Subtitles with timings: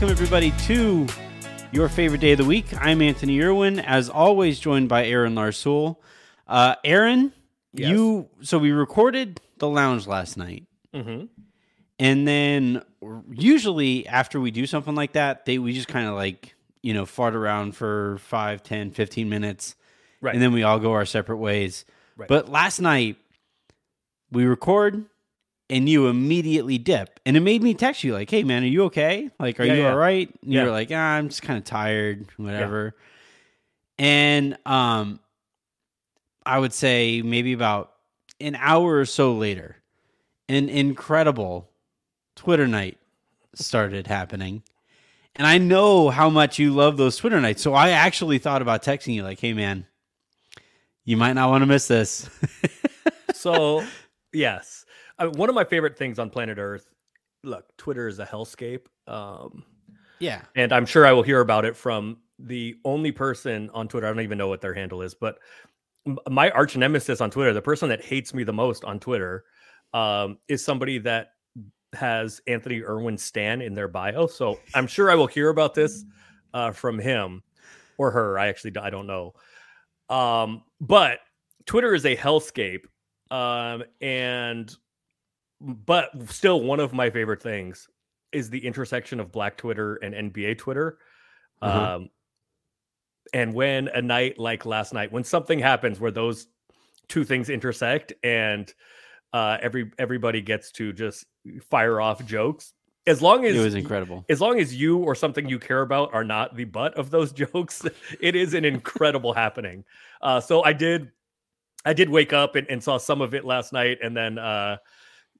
[0.00, 0.28] And we're live.
[0.28, 1.06] Welcome, everybody, to
[1.72, 2.66] your favorite day of the week.
[2.80, 5.96] I'm Anthony Irwin, as always, joined by Aaron Larsuel.
[6.46, 7.32] Uh, Aaron,
[7.72, 7.90] Yes.
[7.90, 8.28] you.
[8.42, 10.66] So we recorded the lounge last night.
[10.94, 11.26] Mm-hmm.
[11.98, 12.82] And then
[13.30, 17.04] usually after we do something like that, they we just kind of like, you know,
[17.04, 19.74] fart around for 5, 10, 15 minutes.
[20.20, 20.32] Right.
[20.32, 21.84] And then we all go our separate ways.
[22.16, 22.28] Right.
[22.28, 23.16] But last night
[24.30, 25.06] we record
[25.70, 27.20] and you immediately dip.
[27.26, 29.30] And it made me text you like, "Hey man, are you okay?
[29.38, 29.90] Like are Yeah, you yeah.
[29.90, 30.64] all right?" And you Yeah.
[30.64, 32.94] were like, ah, "I'm just kind of tired, whatever."
[33.98, 35.20] And um
[36.46, 37.92] I would say maybe about
[38.40, 39.76] an hour or so later,
[40.48, 41.68] an incredible
[42.36, 42.96] Twitter night
[43.54, 44.62] started happening.
[45.36, 47.62] And I know how much you love those Twitter nights.
[47.62, 49.86] So I actually thought about texting you like, hey man,
[51.04, 52.28] you might not want to miss this.
[53.34, 53.84] So,
[54.32, 54.84] yes,
[55.18, 56.86] uh, one of my favorite things on planet Earth.
[57.44, 59.64] Look, Twitter is a hellscape, um,
[60.18, 60.42] yeah.
[60.56, 64.06] and I'm sure I will hear about it from the only person on Twitter.
[64.06, 65.38] I don't even know what their handle is, but
[66.28, 69.44] my arch nemesis on Twitter, the person that hates me the most on Twitter,
[69.94, 71.28] um, is somebody that
[71.92, 74.26] has Anthony Irwin Stan in their bio.
[74.26, 76.04] So I'm sure I will hear about this
[76.54, 77.42] uh, from him
[77.98, 78.38] or her.
[78.38, 79.34] I actually I don't know.
[80.08, 81.20] Um, but
[81.66, 82.84] Twitter is a hellscape,
[83.30, 84.74] um, and
[85.60, 87.88] but still one of my favorite things
[88.32, 90.98] is the intersection of Black Twitter and NBA Twitter.
[91.62, 91.68] Mhm.
[91.68, 92.10] Um,
[93.32, 96.48] and when a night like last night, when something happens where those
[97.08, 98.72] two things intersect and
[99.32, 101.26] uh, every everybody gets to just
[101.70, 102.72] fire off jokes,
[103.06, 104.24] as long as It was incredible.
[104.30, 107.32] as long as you or something you care about are not the butt of those
[107.44, 107.84] jokes,
[108.20, 109.84] it is an incredible happening.
[110.22, 111.10] Uh, so I did,
[111.84, 114.78] I did wake up and, and saw some of it last night, and then uh,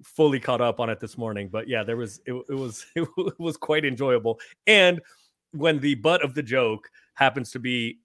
[0.03, 1.49] fully caught up on it this morning.
[1.51, 4.41] But yeah, there was it, it was it was quite enjoyable.
[4.67, 5.01] And
[5.53, 8.01] when the butt of the joke happens to be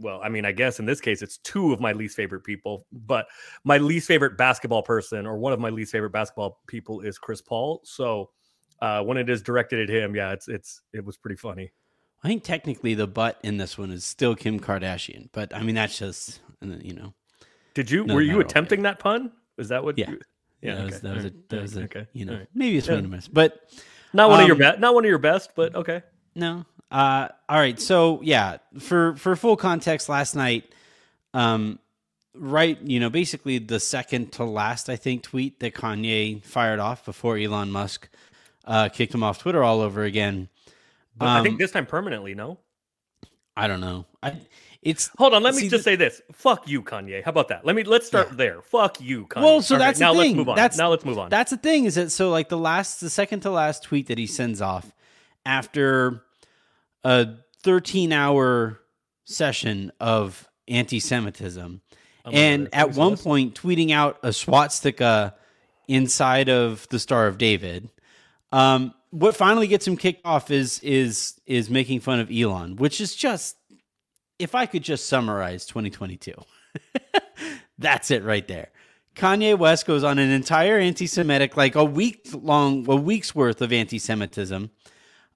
[0.00, 2.86] well, I mean, I guess in this case it's two of my least favorite people,
[2.90, 3.26] but
[3.64, 7.42] my least favorite basketball person or one of my least favorite basketball people is Chris
[7.42, 7.82] Paul.
[7.84, 8.30] So
[8.80, 11.70] uh, when it is directed at him, yeah, it's it's it was pretty funny.
[12.22, 15.74] I think technically the butt in this one is still Kim Kardashian, but I mean
[15.74, 17.14] that's just you know
[17.74, 19.32] Did you were you attempting that pun?
[19.58, 19.98] Is that what?
[19.98, 20.10] Yeah.
[20.10, 20.20] You,
[20.62, 22.48] yeah, that was okay, that was a, that was a, okay, you know alright.
[22.54, 22.98] maybe swing Yeah.
[23.04, 23.70] and a miss, but
[24.12, 24.78] Not one of your Um, best.
[24.80, 26.02] Not one of your best, but okay.
[26.34, 26.64] No.
[26.90, 27.78] Uh, all right.
[27.80, 30.72] So yeah, for for full context, last night,
[31.34, 31.78] um,
[32.34, 37.04] right, you know, basically the second to last, I think, tweet that Kanye fired off
[37.04, 38.08] before Elon Musk
[38.64, 40.48] uh, kicked him off Twitter all over again.
[41.16, 42.34] But I Um, think this time permanently.
[42.34, 42.58] No.
[43.56, 44.06] I don't know.
[44.22, 44.40] I
[44.82, 45.42] it's Hold on.
[45.42, 46.22] Let me just say this.
[46.32, 47.22] Fuck you, Kanye.
[47.22, 47.66] How about that?
[47.66, 48.62] Let me let's start there.
[48.62, 49.42] Fuck you, Kanye.
[49.42, 50.36] Well, so All right, that's the now let's thing.
[50.36, 50.56] move on.
[50.56, 51.28] That's- now let's move on.
[51.28, 54.16] That's the thing is that so like the last the second to last tweet that
[54.18, 54.90] he sends off
[55.44, 56.22] after
[57.04, 57.28] a
[57.62, 58.80] 13 hour
[59.24, 61.80] session of anti-Semitism
[62.24, 63.22] I'm and at one this?
[63.22, 65.34] point tweeting out a swastika
[65.88, 67.90] inside of the Star of David.
[68.52, 73.00] Um, what finally gets him kicked off is is is making fun of Elon, which
[73.00, 73.56] is just
[74.40, 76.32] if I could just summarize 2022.
[77.78, 78.68] That's it right there.
[79.16, 83.72] Kanye West goes on an entire anti-Semitic, like a week long, a week's worth of
[83.72, 84.70] anti-Semitism.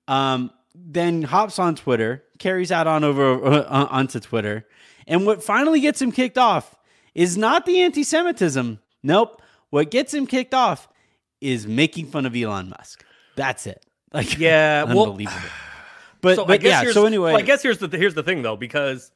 [0.08, 4.66] Um, then hops on Twitter, carries out on over uh, onto Twitter,
[5.06, 6.76] and what finally gets him kicked off
[7.14, 8.78] is not the anti-Semitism.
[9.02, 9.40] Nope.
[9.70, 10.88] What gets him kicked off
[11.40, 13.04] is making fun of Elon Musk.
[13.36, 13.84] That's it.
[14.12, 15.40] Like Yeah, well- unbelievable.
[16.24, 16.80] But so I but guess yeah.
[16.80, 19.12] here's- So anyway, well, I guess here's the here's the thing though, because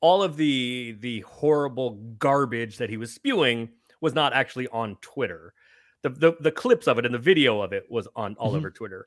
[0.00, 5.54] all of the the horrible garbage that he was spewing was not actually on Twitter.
[6.02, 8.56] The the, the clips of it and the video of it was on all Mhm.
[8.56, 9.06] over Twitter.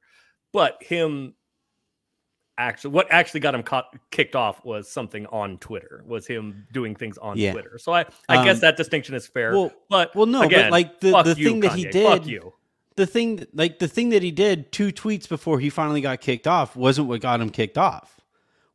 [0.54, 1.34] But him
[2.58, 6.04] actually what actually got him caught, kicked off was something on Twitter.
[6.08, 7.52] Was him doing things on Yeah.
[7.52, 7.78] Twitter.
[7.78, 9.52] So I I guess Um, that distinction is fair.
[9.54, 12.26] well, but well, no, again, but like the the you, thing that he did, Fuck
[12.26, 12.54] you.
[12.98, 16.46] The thing like the thing that he did two tweets before he finally got kicked
[16.48, 18.20] off wasn't what got him kicked off.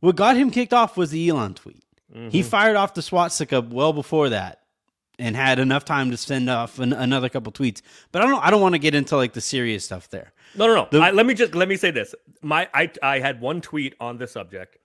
[0.00, 1.84] What got him kicked off was the Elon tweet.
[2.30, 2.44] He Mhm.
[2.44, 4.60] fired off the swastika well before that
[5.19, 7.80] and had enough time to send off an, another couple tweets.
[8.10, 10.32] But I don't I don't want to get into like the serious stuff there.
[10.56, 10.88] No, no, no.
[10.90, 12.14] The- I, let me just let me say this.
[12.42, 14.76] My I I had one tweet on the subject,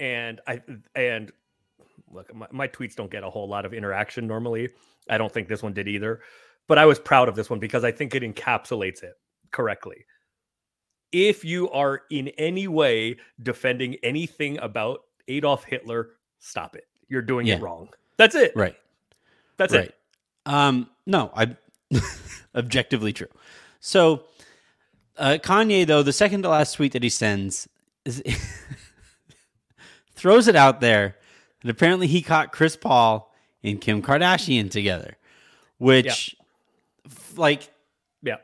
[0.00, 0.62] and I
[0.94, 1.32] and
[2.10, 4.70] look, my, my tweets don't get a whole lot of interaction normally.
[5.10, 6.20] I don't think this one did either,
[6.68, 9.14] but I was proud of this one because I think it encapsulates it
[9.50, 10.04] correctly.
[11.10, 16.84] If you are in any way defending anything about Adolf Hitler, stop it.
[17.08, 17.56] You're doing Yeah.
[17.56, 17.88] it wrong.
[18.18, 18.52] That's it.
[18.54, 18.76] Right.
[19.56, 19.86] That's right.
[19.88, 19.94] it.
[20.46, 21.56] Um, no, I
[22.54, 23.28] objectively true.
[23.80, 24.24] So,
[25.16, 27.68] uh, Kanye though the second to last tweet that he sends
[28.04, 28.22] is
[30.14, 31.16] throws it out there
[31.62, 33.32] that apparently he caught Chris Paul
[33.62, 35.16] and Kim Kardashian together,
[35.78, 36.36] which
[37.36, 37.70] like
[38.22, 38.36] Yeah.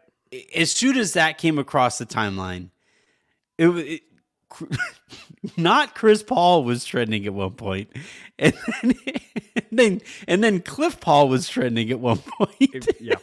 [0.54, 2.70] as soon as that came across the timeline,
[3.58, 4.02] it, wa- it
[5.56, 7.88] not Chris Paul was trending at one point,
[8.38, 8.52] and
[8.82, 8.94] then,
[9.56, 13.14] and then and then Cliff Paul was trending at one point, yeah.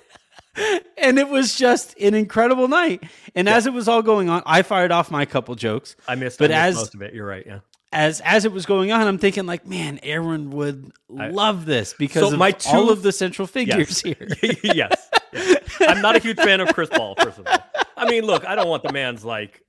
[0.98, 3.04] and it was just an incredible night.
[3.36, 5.96] And as it was all going on, I fired off my couple jokes.
[6.08, 7.14] I missed, But I missed as- most of it.
[7.14, 7.46] You're right.
[7.46, 7.60] Yeah.
[7.94, 11.94] As as it was going on, I'm thinking like, man, Aaron would I- love this
[11.98, 14.28] because So of my all two- of the central figures here.
[14.64, 15.10] yes.
[15.82, 17.60] I'm not a huge fan of Chris Paul, first of all.
[17.98, 19.62] I mean, look, I don't want the man's like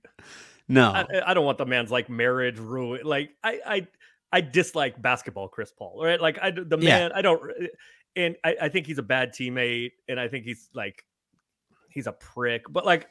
[0.69, 3.03] No, I, I don't want the man's like marriage ruin.
[3.05, 3.87] Like I, I,
[4.32, 6.00] I dislike basketball, Chris Paul.
[6.03, 6.20] Right?
[6.20, 6.99] Like I, the Yeah.
[6.99, 7.43] man, I don't,
[8.17, 11.05] and I, I think he's a bad teammate, and I think he's like,
[11.91, 12.65] he's a prick.
[12.70, 13.08] But like,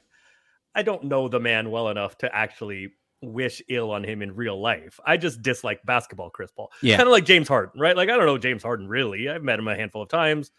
[0.74, 4.60] I don't know the man well enough to actually wish ill on him in real
[4.60, 5.00] life.
[5.06, 6.72] I just dislike basketball, Chris Paul.
[6.82, 6.98] Yeah.
[6.98, 7.96] kind of like James Harden, right?
[7.96, 9.30] Like I don't know James Harden really.
[9.30, 10.52] I've met him a handful of times.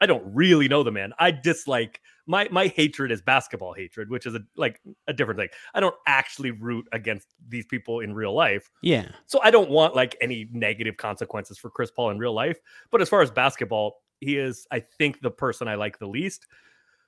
[0.00, 1.12] I don't really know the man.
[1.18, 5.48] I dislike my my hatred is basketball hatred, which is a like a different thing.
[5.74, 8.70] I don't actually root against these people in real life.
[8.82, 12.58] yeah, So I don't want like any negative consequences for Chris Paul in real life.
[12.90, 16.46] But as far as basketball, he is, I think, the person I like the least.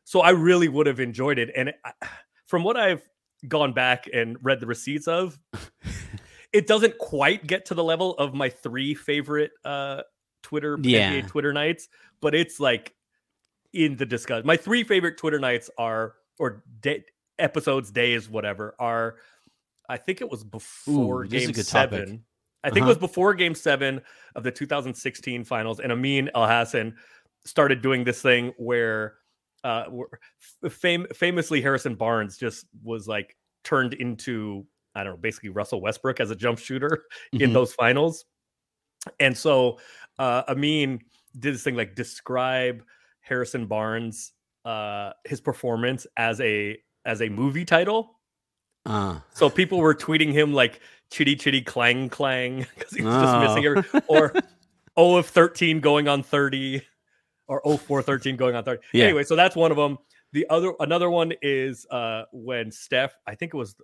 [0.05, 1.50] So I really would have enjoyed it.
[1.55, 1.93] And I,
[2.47, 3.09] from what I've
[3.47, 5.38] gone back and read the receipts of,
[6.53, 10.03] it doesn't quite get to the level of my three favorite uh,
[10.43, 11.12] Twitter Yeah.
[11.12, 11.89] NBA Twitter nights,
[12.21, 12.94] but it's like
[13.73, 14.47] in the discussion.
[14.47, 17.05] My three favorite Twitter nights are or day,
[17.39, 19.17] episodes, days, whatever, are
[19.89, 21.99] I think it was before Ooh, this is a game topic.
[21.99, 22.25] seven.
[22.65, 22.87] I think Uh-huh.
[22.87, 24.00] it was before game seven
[24.37, 26.95] of the 2016 finals, and Amin Elhassan
[27.45, 29.17] started doing this thing where
[29.65, 29.85] uh
[30.71, 36.21] fam- famously Harrison Barnes just was like turned into I don't know, basically Russell Westbrook
[36.21, 37.53] as a jump shooter in Mhm.
[37.55, 38.25] those finals.
[39.19, 39.79] And so
[40.19, 41.00] uh Amin
[41.38, 42.82] did this thing like describe
[43.20, 44.32] Harrison Barnes
[44.64, 48.19] uh his performance as a as a movie title.
[48.87, 50.81] Uh, So people were tweeting him like
[51.11, 53.79] chitty chitty clang clang because he was just missing Oh.
[53.94, 54.32] it or
[54.97, 56.82] "O of 13 going on 30
[57.49, 58.81] or 0 4 13 going on 30.
[58.93, 59.05] Yeah.
[59.05, 59.99] Anyway, so that's one of them.
[60.32, 63.75] The other another one is uh when Steph, I think it was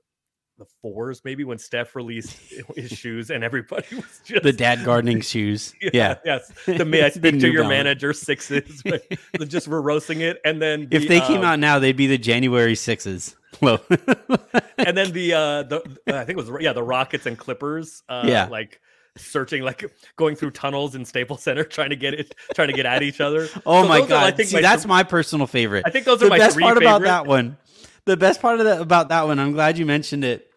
[0.59, 2.37] the fours, maybe when Steph released
[2.77, 5.73] his shoes and everybody was just the dad gardening shoes.
[5.93, 6.17] Yeah.
[6.25, 6.51] yes.
[6.67, 7.69] The may I speak to your Balance.
[7.85, 9.05] manager sixes, but
[9.49, 10.41] just were roasting it.
[10.45, 13.37] And then If the, they came um, out now, they'd be the January sixes.
[13.63, 18.25] And then the uh the I think it was yeah the Rockets and Clippers uh
[18.27, 18.47] Yeah.
[18.49, 18.81] like
[19.17, 19.85] searching like
[20.17, 23.21] going through tunnels in Staples Center trying to get it trying to get at each
[23.21, 23.49] other.
[23.67, 24.13] oh So my god!
[24.13, 25.85] are, I think See, my that's th- my personal favorite.
[25.87, 27.57] I think those are the my best three part about that one.
[28.05, 29.39] The best part of that about that one.
[29.39, 30.48] I'm glad you mentioned it.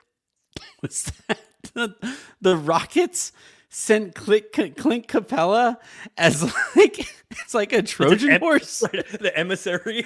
[0.83, 1.39] Was that
[1.73, 1.95] the,
[2.41, 3.31] the Rockets
[3.69, 5.77] sent Clint, Clint Capela
[6.17, 6.43] as
[6.75, 6.99] like
[7.31, 8.79] it's like a Trojan em- horse,
[9.19, 10.05] the emissary.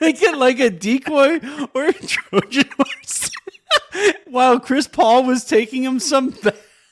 [0.00, 1.40] Like a, like a decoy
[1.74, 3.30] or a Trojan horse.
[4.26, 6.34] While Chris Paul was taking him some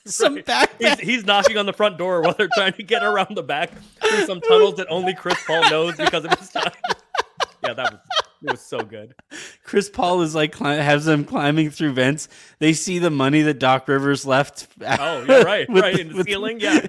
[0.05, 0.45] some Right.
[0.45, 0.71] back.
[0.79, 3.71] He's, he's knocking on the front door while they're trying to get around the back
[3.99, 6.71] through some tunnels that only Chris Paul knows because of his time.
[7.63, 7.99] Yeah, that was
[8.43, 9.13] it was so good.
[9.63, 12.27] Chris Paul is like has them climbing through vents.
[12.59, 14.67] They see the money that Doc Rivers left.
[14.81, 16.59] Oh, yeah, right, right the- in the ceiling.
[16.59, 16.85] Yeah,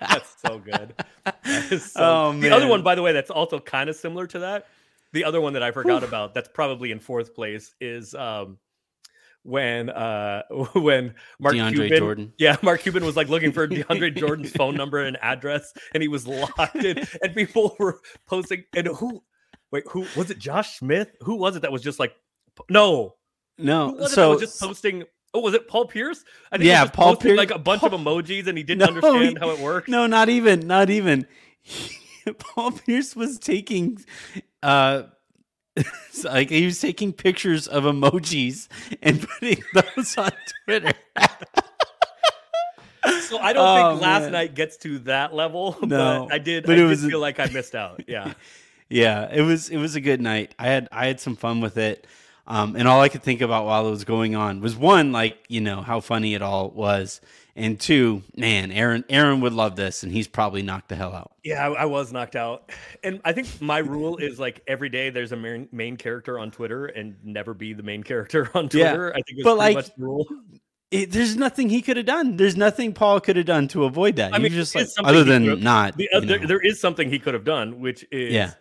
[0.00, 0.94] that's so good.
[1.24, 4.38] That so- Oh, The other one, by the way, that's also kind of similar to
[4.40, 4.66] that.
[5.12, 8.58] The other one that I forgot about, that's probably in fourth place, is um,
[9.42, 10.42] when uh,
[10.74, 12.32] when Mark DeAndre Cuban, Jordan.
[12.38, 16.08] yeah, Mark Cuban was like looking for DeAndre Jordan's phone number and address, and he
[16.08, 18.64] was locked in, and people were posting.
[18.76, 19.22] And who?
[19.70, 20.38] Wait, who was it?
[20.38, 21.10] Josh Smith?
[21.22, 22.14] Who was it that was just like,
[22.70, 23.14] no,
[23.58, 25.04] who No, was it that so was just posting?
[25.34, 26.24] Oh, was it Paul Pierce?
[26.50, 28.64] I think he Yeah, was Paul Pierce- like a bunch Paul- of emojis, and he
[28.64, 29.88] didn't No, understand he- how it worked.
[29.88, 31.26] no, not even, not even.
[32.38, 33.98] Paul Pierce was taking,
[34.62, 35.02] uh,
[36.24, 38.68] like he was taking pictures of emojis
[39.02, 40.30] and putting those on
[40.64, 40.92] Twitter.
[43.20, 44.32] So I don't Oh, think last man.
[44.32, 46.64] night gets to that level, No, but I did.
[46.64, 48.02] but I it did was feel like I missed out.
[48.08, 48.32] Yeah,
[48.88, 50.54] Yeah, it was it was a good night.
[50.58, 52.06] I had I had some fun with it.
[52.46, 55.44] Um, and all I could think about while it was going on was one, like,
[55.48, 57.20] you know, how funny it all was.
[57.54, 61.32] And two, man, Aaron Aaron would love this and he's probably knocked the hell out.
[61.44, 62.70] yeah, I, I was knocked out,
[63.02, 66.50] and I think my rule is like every day there's a main, main character on
[66.50, 69.08] Twitter, and never be the main character on Twitter.
[69.08, 69.18] Yeah.
[69.18, 70.26] I think it's but, like, much the rule.
[70.90, 72.36] It, there's nothing he could have done.
[72.38, 74.32] There's nothing Paul could have done to avoid that.
[74.32, 75.96] I mean, just like other than not.
[75.98, 78.52] The, uh, there, there is something he could have done, which is Yeah.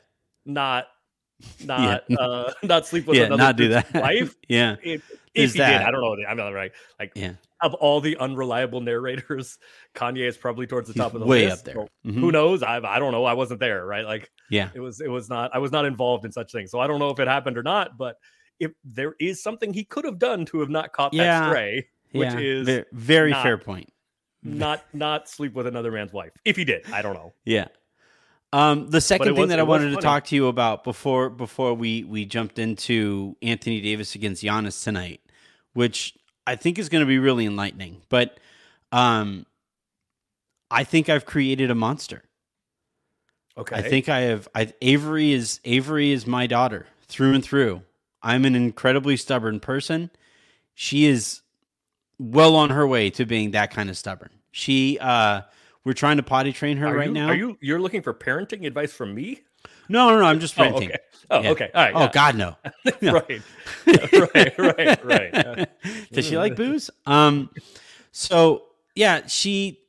[0.48, 0.88] Not
[1.64, 3.94] not uh, not sleep with yeah, another not do that.
[3.94, 4.34] wife.
[4.50, 5.04] yeah, If,
[5.36, 6.16] if he that- did, I don't know.
[6.28, 6.72] I'm not right.
[7.00, 7.34] Like yeah.
[7.62, 9.60] of all the unreliable narrators,
[9.94, 11.68] Kanye is probably towards the He's top of the way list.
[11.68, 11.86] up there.
[12.12, 12.20] Mhm.
[12.20, 12.64] Who knows?
[12.64, 13.26] I I don't know.
[13.26, 13.86] I wasn't there.
[13.86, 14.04] Right?
[14.06, 15.52] Like Yeah, it was it was not.
[15.54, 16.72] I was not involved in such things.
[16.72, 17.98] So I don't know if it happened or not.
[18.00, 18.16] But
[18.60, 21.42] if there is something he could have done to have not caught Yeah.
[21.42, 22.40] that stray, which yeah.
[22.40, 23.90] is Ve- very not- fair point.
[24.42, 26.32] not not sleep with another man's wife.
[26.46, 27.34] If he did, I don't know.
[27.46, 27.68] Yeah.
[28.54, 31.74] Um, the second thing was- that I wanted to talk to you about before before
[31.74, 35.22] we we jumped into Anthony Davis against Giannis tonight,
[35.74, 36.14] which
[36.46, 38.02] I think is going to be really enlightening.
[38.10, 38.40] But
[38.92, 39.46] um,
[40.72, 42.24] I think I've created a monster.
[43.58, 43.76] Okay.
[43.76, 44.48] I think I have.
[44.56, 47.82] I, Avery is Avery is my daughter through and through.
[48.22, 50.10] I'm an incredibly stubborn person.
[50.74, 51.42] She is
[52.20, 54.30] well on her way to being that kind of stubborn.
[54.52, 55.42] She, uh,
[55.88, 57.28] we're trying to potty train her are right you, now.
[57.30, 59.40] Are you you're looking for parenting advice from me?
[59.88, 60.26] No, no, no.
[60.26, 60.98] I'm just Oh, okay.
[61.32, 61.50] Oh, Yeah.
[61.52, 61.72] okay.
[61.74, 61.94] All right.
[61.96, 62.12] Oh yeah.
[62.14, 62.56] God, no.
[63.02, 63.14] no.
[63.14, 63.42] right.
[64.36, 64.58] right.
[64.58, 65.04] Right.
[65.06, 65.70] Right.
[66.12, 66.90] Does she like booze?
[67.06, 67.50] Um,
[68.12, 68.64] so
[68.96, 69.80] yeah, she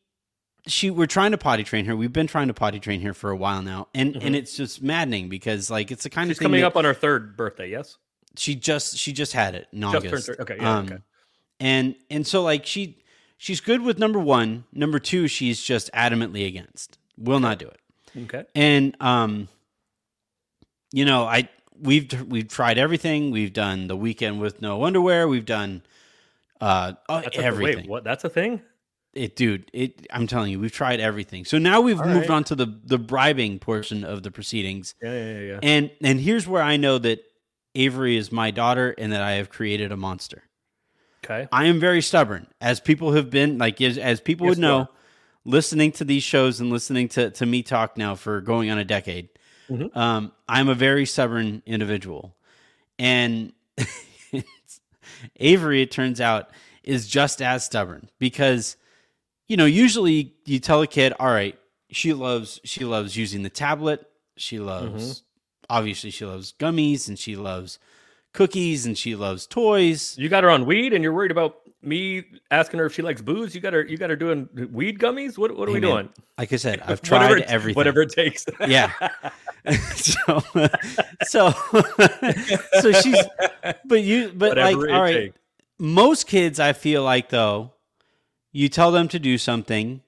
[0.68, 1.96] she we're trying to potty train her.
[1.96, 4.80] We've been trying to potty train her for a while now, and and it's just
[4.82, 7.36] maddening because like it's the kind She's of thing coming that up on her third
[7.36, 7.68] birthday.
[7.70, 7.96] Yes.
[8.36, 10.26] she just she just had it in Just turned August.
[10.26, 10.98] thir- okay, yeah, um, okay.
[11.58, 13.02] and and so like she
[13.38, 14.64] she's good with number one.
[14.72, 16.98] Number two, she's just adamantly against.
[17.16, 17.80] Will not do it.
[18.24, 18.44] Okay.
[18.54, 19.48] And um,
[20.92, 21.48] you know, I
[21.80, 23.30] we've we've tried everything.
[23.30, 25.26] We've done the weekend with no underwear.
[25.26, 25.82] We've done
[26.60, 27.84] uh That's a, everything.
[27.84, 28.04] wait, what?
[28.04, 28.60] That's a thing.
[29.14, 29.70] It, dude.
[29.72, 30.06] It.
[30.12, 31.44] I'm telling you, we've tried everything.
[31.44, 32.36] So now we've All moved right.
[32.36, 34.94] on to the the bribing portion of the proceedings.
[35.02, 35.12] Yeah.
[35.12, 35.32] Yeah.
[35.32, 35.40] Yeah.
[35.40, 35.58] yeah.
[35.62, 37.24] And and here's where I know that
[37.74, 40.42] Avery is my daughter and that I have created a monster.
[41.28, 41.48] Okay.
[41.52, 44.88] I am very stubborn, as people have been like as, as people Yes, would know,
[45.44, 48.84] listening to these shows and listening to to me talk now for going on a
[48.84, 49.28] decade.
[49.68, 49.94] Mhm.
[49.96, 52.34] Um, I'm a very stubborn individual,
[52.98, 53.52] and
[55.36, 56.50] Avery, it turns out,
[56.82, 58.76] is just as stubborn because
[59.46, 61.58] you know usually you tell a kid, all right,
[61.90, 65.22] she loves she loves using the tablet, she loves
[65.70, 67.78] obviously she loves gummies and she loves
[68.38, 70.16] cookies and she loves toys.
[70.16, 73.20] You got her on weed, and you're worried about me asking her if she likes
[73.20, 73.54] booze.
[73.54, 73.84] You got her.
[73.84, 75.36] You got her doing weed gummies.
[75.36, 75.56] What?
[75.56, 76.08] What are Hey, we man, doing?
[76.38, 77.76] Like I said, I've tried it- everything.
[77.76, 78.46] Whatever it takes.
[78.66, 78.92] Yeah.
[79.92, 80.40] so,
[81.24, 81.50] so,
[82.80, 83.18] so she's,
[83.84, 85.14] but you, but Whatever like, all right.
[85.14, 85.38] takes.
[85.78, 87.72] Most kids, I feel like though,
[88.52, 90.00] you tell them to do something,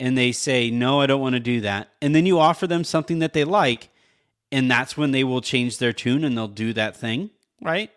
[0.00, 2.84] and they say, "No, I don't want to do that," and then you offer them
[2.84, 3.88] something that they like,
[4.52, 7.30] and that's when they will change their tune and they'll do that thing,
[7.62, 7.90] right?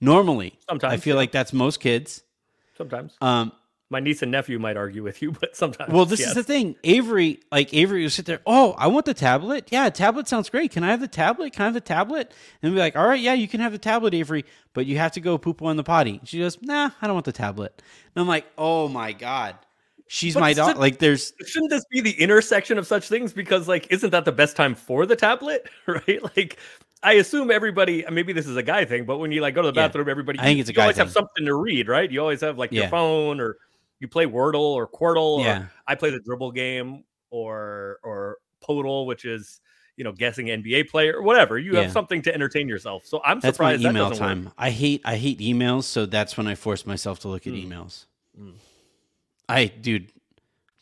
[0.00, 1.20] Normally, sometimes I feel yeah.
[1.20, 2.22] like that's most kids.
[2.76, 3.52] Sometimes Um,
[3.92, 5.92] my niece and nephew might argue with you, but sometimes.
[5.92, 6.30] Well, this yes.
[6.30, 6.74] is the thing.
[6.82, 8.40] Avery, like Avery, will sit there.
[8.46, 9.68] Oh, I want the tablet.
[9.70, 10.72] Yeah, tablet sounds great.
[10.72, 11.52] Can I have the tablet?
[11.52, 12.32] Can I have the tablet?
[12.62, 15.12] And be like, all right, yeah, you can have the tablet, Avery, but you have
[15.12, 16.20] to go poop on the potty.
[16.24, 17.80] She goes, nah, I don't want the tablet.
[18.14, 19.56] And I'm like, oh my god,
[20.08, 20.78] she's But my daughter.
[20.78, 23.32] Like, there's Shouldn't this be the intersection of such things?
[23.32, 25.68] Because like, isn't that the best time for the tablet?
[25.86, 26.22] Right?
[26.36, 26.58] Like,
[27.02, 28.04] I assume everybody.
[28.10, 29.88] Maybe this is a guy thing, but when you like go to the Yeah.
[29.88, 30.38] bathroom, everybody.
[30.38, 32.10] I think it's a you guy always have something to read, right?
[32.10, 32.82] You always have like Yeah.
[32.82, 33.56] your phone or
[33.98, 35.38] you play Wordle or Quordle.
[35.38, 35.66] Or Yeah.
[35.86, 39.60] I play the dribble game or or Poeltl, which is
[39.96, 41.58] you know guessing NBA player or whatever.
[41.58, 41.82] You Yeah.
[41.82, 43.04] have something to entertain yourself.
[43.04, 44.18] So I'm that's my surprised that email work.
[44.18, 44.50] time.
[44.56, 47.68] I hate I hate emails, so that's when I force myself to look at Mm.
[47.68, 48.06] emails.
[48.40, 48.52] Mm.
[49.48, 50.12] I, dude,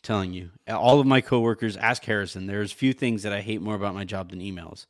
[0.03, 2.45] telling you, all of my coworkers ask Harrison.
[2.45, 4.85] There's few things that I hate more about my job than emails.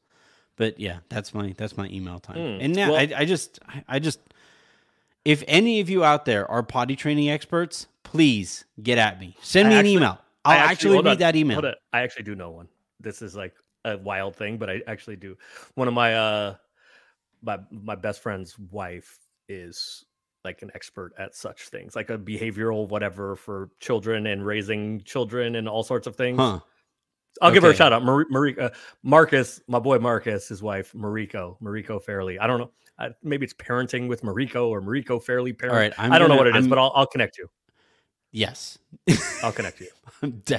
[0.61, 2.35] But yeah, that's my that's my email time.
[2.37, 2.57] Mm.
[2.61, 4.19] And now Well- I, I just I- just
[5.25, 9.35] if any of you out there are potty training experts, please get at me.
[9.41, 10.17] Send I me actually- an email.
[10.45, 11.65] I I'll actually, hold read on, that email.
[11.93, 12.67] I actually do know one.
[12.99, 15.35] This is like a wild thing, but I actually do.
[15.73, 16.55] One of my uh
[17.41, 19.17] my my best friend's wife
[19.49, 20.05] is
[20.45, 25.55] like an expert at such things, like a behavioral whatever for children and raising children
[25.55, 26.37] and all sorts of things.
[26.37, 26.59] Huh.
[27.41, 28.03] I'll give her a shout out.
[28.03, 28.69] Marie, Marie uh,
[29.03, 32.37] Marcus, my boy Marcus, his wife Mariko, Mariko Fairley.
[32.39, 32.71] I don't know.
[32.99, 35.73] I, maybe it's parenting with Mariko or Mariko Fairley parent.
[35.73, 35.93] All right.
[35.97, 37.47] I'm I don't know gonna- what it is, I'm- but I'll, I'll connect you.
[38.31, 38.77] yes.
[39.43, 39.87] I'll connect you.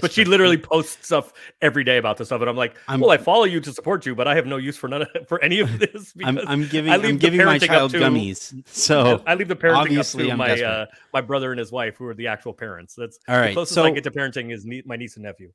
[0.01, 3.13] But she literally posts stuff every day about this stuff, and I'm like, I'm- well,
[3.13, 5.41] I follow you to support you, but I have no use for none of, for
[5.45, 7.99] any of this I'm, because I'm giving I I'm leave the giving my child to-
[8.01, 8.61] gummies.
[8.67, 11.71] So I leave the parenting obviously up to I'm my uh, my brother and his
[11.71, 12.97] wife, who are the actual parents.
[12.97, 15.53] That's all the closest So I get to parenting is my niece and nephew.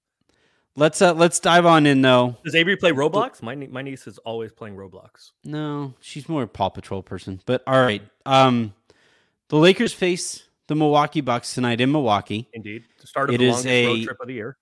[0.78, 2.38] Let's uh, let's dive on in though.
[2.46, 3.42] Does Avery play Roblox?
[3.42, 5.32] My my niece is always playing Roblox.
[5.44, 7.42] No, she's more a Paw Patrol person.
[7.46, 8.02] But all right.
[8.26, 8.74] Um,
[9.50, 12.48] the Lakers face the Milwaukee Bucks tonight in Milwaukee.
[12.54, 14.58] Indeed, the start of It the longest a- road trip of the year.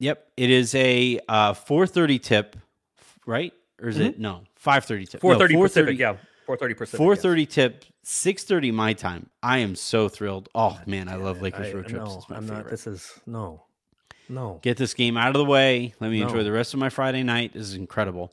[0.00, 2.56] Yep, it is a uh, 4:30 tip,
[3.24, 3.52] right?
[3.80, 5.20] Or is it no Five thirty tip.
[5.20, 5.98] 430 no, 4:30 Pacific.
[5.98, 6.16] Yeah,
[6.46, 6.98] four thirty Pacific.
[6.98, 7.52] Four yes.
[7.52, 7.84] tip.
[8.04, 9.28] Six thirty my time.
[9.42, 10.48] I am so thrilled.
[10.54, 12.04] Oh man, I love Lakers I- road trips.
[12.10, 12.62] No, I'm favorite.
[12.62, 12.70] not.
[12.70, 13.64] This is no,
[14.32, 14.58] no.
[14.62, 15.94] Get this game out of the way.
[16.00, 17.52] Let me enjoy the rest of my Friday night.
[17.52, 18.32] This is incredible.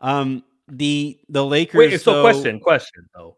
[0.00, 1.78] Um, the the Lakers.
[1.78, 3.36] Wait, so though- question, question though.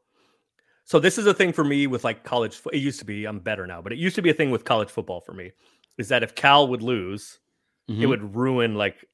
[0.85, 2.61] So this is a thing for me with like college.
[2.73, 3.25] It used to be.
[3.25, 5.51] I'm better now, but it used to be a thing with college football for me.
[5.99, 7.41] Is that if Cal would lose,
[7.89, 8.09] it Mhm.
[8.09, 9.05] would ruin like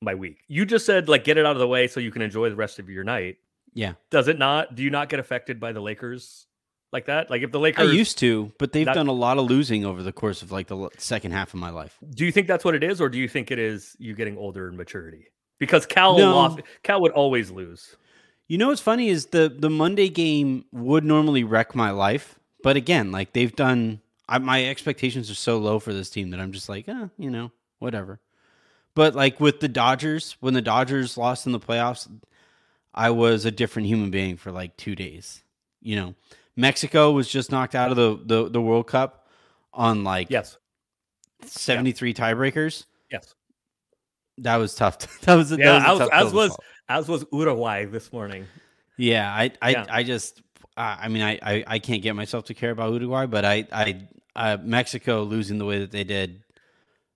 [0.00, 0.44] my week.
[0.46, 2.54] You just said like get it out of the way so you can enjoy the
[2.56, 3.38] rest of your night.
[3.74, 4.74] Yeah, Does it not?
[4.74, 6.46] Do you not get affected by the Lakers
[6.92, 7.30] like that?
[7.30, 9.84] Like if the Lakers I used to, but they've That- done a lot of losing
[9.84, 11.98] over the course of like the second half of my life.
[12.14, 14.36] do you think that's what it is, or do you think it is you getting
[14.38, 15.26] older and maturity?
[15.58, 16.34] Because Cal No.
[16.34, 16.60] lost.
[16.82, 17.96] Cal would always lose.
[18.48, 22.76] You know what's funny is the the Monday game would normally wreck my life, but
[22.76, 26.52] again, like they've done, I, my expectations are so low for this team that I'm
[26.52, 27.50] just like, eh, you know,
[27.80, 28.20] whatever.
[28.94, 32.08] But like with the Dodgers, when the Dodgers lost in the playoffs,
[32.94, 35.42] I was a different human being for like two days.
[35.82, 36.14] You know,
[36.56, 39.26] Mexico was just knocked out of the the, the World Cup
[39.72, 40.56] on like Yes.
[41.44, 42.86] 73 tiebreakers.
[43.10, 43.34] Yes.
[44.38, 44.98] That was tough.
[45.22, 46.56] that was a- that Yeah, was as- tough as was-
[46.88, 48.46] As was Uruguay this morning.
[48.96, 49.86] Yeah, I, I, Yeah.
[49.90, 50.40] I just,
[50.76, 53.66] I I mean, I, I, I can't get myself to care about Uruguay, but I,
[53.72, 56.42] I, uh, Mexico losing the way that they did,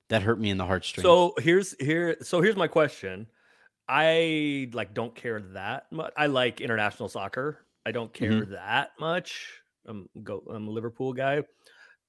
[0.09, 1.05] that hurt me in the heartstrings.
[1.05, 2.17] So here's here.
[2.23, 3.29] So here's my question.
[3.89, 6.13] I like don't care that much.
[6.17, 7.59] I like international soccer.
[7.91, 8.53] I don't care Mm-hmm.
[8.53, 9.51] that much.
[9.85, 10.45] I'm go.
[10.49, 11.43] I'm a Liverpool guy.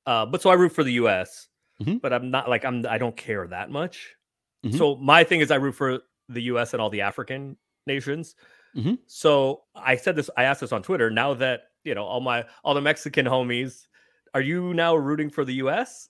[0.05, 1.47] Uh, but so I root for the U.S.
[1.81, 1.99] Mhm.
[1.99, 2.85] But I'm not like I'm.
[2.87, 4.15] I don't care that much.
[4.63, 4.77] Mhm.
[4.77, 6.73] So my thing is I root for the U.S.
[6.73, 8.35] and all the African nations.
[8.77, 8.99] Mhm.
[9.07, 10.29] So I said this.
[10.37, 11.09] I asked this on Twitter.
[11.09, 13.87] Now that you know all my all the Mexican homies,
[14.35, 16.09] are you now rooting for the U.S.?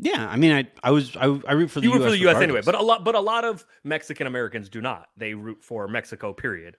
[0.00, 2.18] yeah, I mean, I, I was, I, I root for the you root for the
[2.18, 2.36] U.S.
[2.36, 5.08] anyway, but a lot, but a lot of Mexican Americans do not.
[5.16, 6.32] They root for Mexico.
[6.32, 6.76] Period.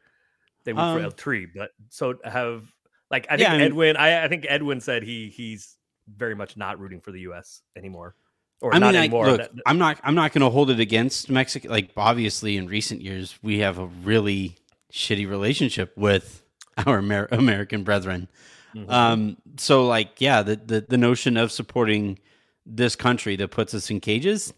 [0.73, 1.45] They for Um, El Tri.
[1.53, 2.63] But so have
[3.12, 3.97] like I think Yeah, I mean- Edwin.
[3.97, 5.75] I, I think Edwin said he he's
[6.15, 7.62] very much not rooting for the U.S.
[7.75, 8.15] anymore,
[8.62, 9.25] or I not mean, I, anymore.
[9.27, 11.69] look, That- I'm not, I'm not going to hold it against Mexico.
[11.69, 14.55] Like, obviously, in recent years, we have a really
[14.91, 16.43] shitty relationship with
[16.88, 18.27] our Amer- American brethren.
[18.75, 18.89] Mhm.
[18.89, 22.19] Um, so like, yeah, the, the the notion of supporting
[22.65, 24.53] this country that puts us in cages,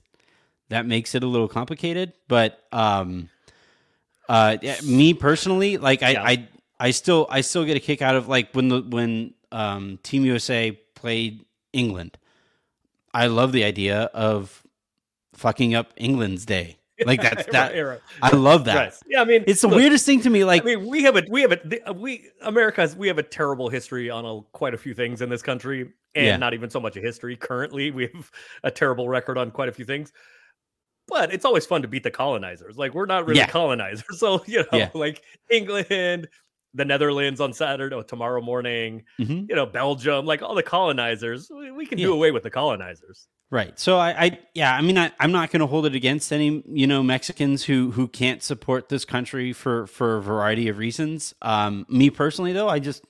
[0.69, 2.13] that makes it a little complicated.
[2.28, 3.30] But um,
[4.30, 6.24] uh, yeah, me personally, like, I, Yeah.
[6.24, 6.48] I
[6.80, 10.26] I still I still get a kick out of like when the when um Team
[10.26, 12.18] USA played England.
[13.14, 14.64] I love the idea of
[15.34, 16.78] fucking up England's day.
[17.04, 17.72] Like that's that.
[17.76, 18.76] Right, I love that.
[18.76, 18.94] right.
[19.08, 20.44] Yeah, I mean, It's the look, weirdest thing to me.
[20.44, 23.24] Like, I mean, we have a we have a uh, we America's we have a
[23.24, 25.82] terrible history on a, quite a few things in this country,
[26.14, 26.38] and Yeah.
[26.38, 27.36] not even so much a history.
[27.36, 28.32] Currently, we have
[28.64, 30.14] a terrible record on quite a few things.
[31.12, 32.78] But it's always fun to beat the colonizers.
[32.78, 33.47] Like we're not really Yeah.
[33.47, 34.89] colonizers, so you know, Yeah.
[34.95, 36.30] like England,
[36.74, 39.04] the Netherlands on Saturday, or tomorrow morning.
[39.19, 39.50] Mhm.
[39.50, 41.50] You know, Belgium, like all the colonizers.
[41.50, 42.08] We, we can Yeah.
[42.08, 43.28] do away with the colonizers.
[43.50, 43.78] Right.
[43.78, 46.63] So I, I yeah, I mean, I, I'm not going to hold it against any,
[46.65, 51.36] you know, Mexicans who who can't support this country for for a variety of reasons.
[51.41, 53.04] Um, me personally, though, I just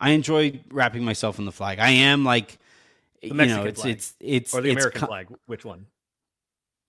[0.00, 1.78] I enjoy wrapping myself in the flag.
[1.78, 2.58] I am like,
[3.22, 3.92] you know, it's flag.
[3.94, 5.28] it's it's Or the it's American co- flag.
[5.46, 5.86] Which one?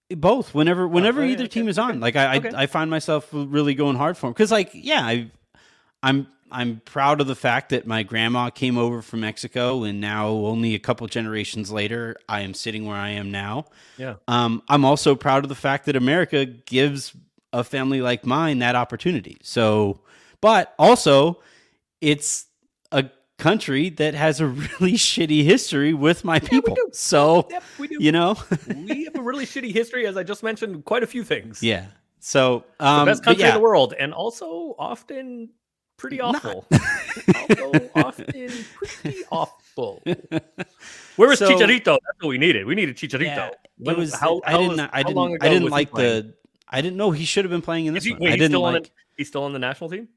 [0.10, 0.54] Both.
[0.54, 2.50] Whenever whenever oh, yeah, either okay, team is okay, on, like I okay.
[2.52, 5.32] I, I find myself really going hard for them because, like, yeah, I
[6.04, 10.30] I'm I'm proud of the fact that my grandma came over from Mexico, and now
[10.30, 13.65] only a couple generations later, I am sitting where I am now.
[13.98, 14.15] Yeah.
[14.28, 17.13] Um, I'm also proud of the fact that America gives
[17.54, 19.38] a family like mine that opportunity.
[19.43, 20.02] So,
[20.41, 21.39] but also,
[22.02, 22.45] it's
[23.39, 24.47] country that has a
[24.80, 26.75] really shitty history with my people.
[26.75, 26.89] do.
[26.93, 27.63] So, Yep,
[27.99, 28.36] you know,
[28.75, 31.63] we have a really shitty history, as I just mentioned, quite a few things.
[31.63, 31.88] yeah.
[32.21, 33.49] So, the um, best country yeah.
[33.49, 35.49] in the world, and also often
[35.95, 36.65] pretty awful.
[37.36, 40.04] also often pretty awful.
[41.15, 41.86] Where was So- Chicharito?
[42.06, 42.65] That's what we needed.
[42.65, 43.21] We needed Chicharito.
[43.23, 44.13] Yeah, When- was.
[44.13, 44.78] how- I how didn't.
[44.78, 45.43] was- I didn't.
[45.43, 46.34] I didn't like the.
[46.67, 48.19] I didn't know he should have been playing in this he, one.
[48.21, 48.84] wait, I didn't still on like.
[48.84, 50.08] the, he's still on the national team.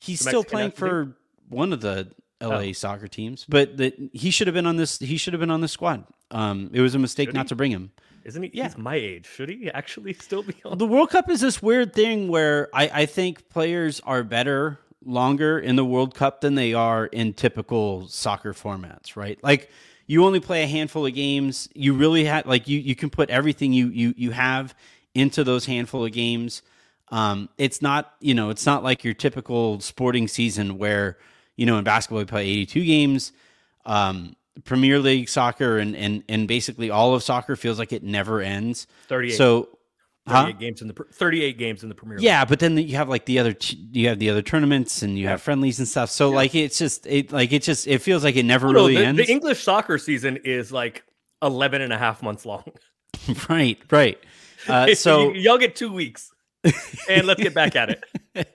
[0.00, 1.16] He's the still Mexican playing for
[1.48, 2.72] one of the LA Oh.
[2.72, 4.98] soccer teams, but that he should have been on this.
[4.98, 6.04] He should have been on this squad.
[6.30, 7.48] Um, it was a mistake Should not he?
[7.50, 7.90] to bring him.
[8.24, 8.50] Isn't he?
[8.52, 8.64] Yeah.
[8.64, 9.26] He's my age.
[9.26, 10.76] Should he actually still be on?
[10.78, 15.58] The World Cup is this weird thing where I, I think players are better longer
[15.58, 19.38] in the World Cup than they are in typical soccer formats, right?
[19.42, 19.70] Like
[20.06, 21.68] you only play a handful of games.
[21.74, 24.74] You really have like you you can put everything you you you have
[25.14, 26.62] into those handful of games.
[27.10, 31.16] Um, it's not you know it's not like your typical sporting season where
[31.58, 33.32] you know in basketball you play 82 games.
[33.84, 38.40] Um, Premier League soccer and and and basically all of soccer feels like it never
[38.40, 38.86] ends.
[39.08, 39.36] Thirty-eight.
[39.36, 39.68] So
[40.28, 40.58] 38 huh?
[40.58, 42.18] games in the 38 games in the Premier.
[42.20, 43.56] Yeah, but then you have like the other
[43.92, 45.30] you have the other tournaments and you yeah.
[45.30, 46.10] have friendlies and stuff.
[46.10, 46.36] So yeah.
[46.36, 49.26] like it's just it like it just it feels like it never really the, ends.
[49.26, 51.04] The English soccer season is like
[51.42, 52.64] 11 and a half months long.
[53.48, 54.18] right, right.
[54.66, 56.32] Uh, so y- y'all get 2 weeks.
[57.08, 57.90] and let's get back at
[58.34, 58.48] it.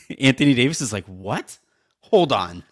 [0.20, 1.58] Anthony Davis is like, "What?"
[2.10, 2.62] Hold on.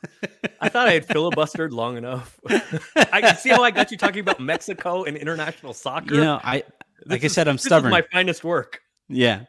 [0.61, 2.39] I thought I had filibustered long enough.
[2.97, 6.15] I can see how I got you talking about Mexico and international soccer.
[6.15, 6.65] You know, I
[7.07, 7.91] like I said, I'm stubborn.
[7.91, 8.83] my finest work.
[9.09, 9.45] Yeah.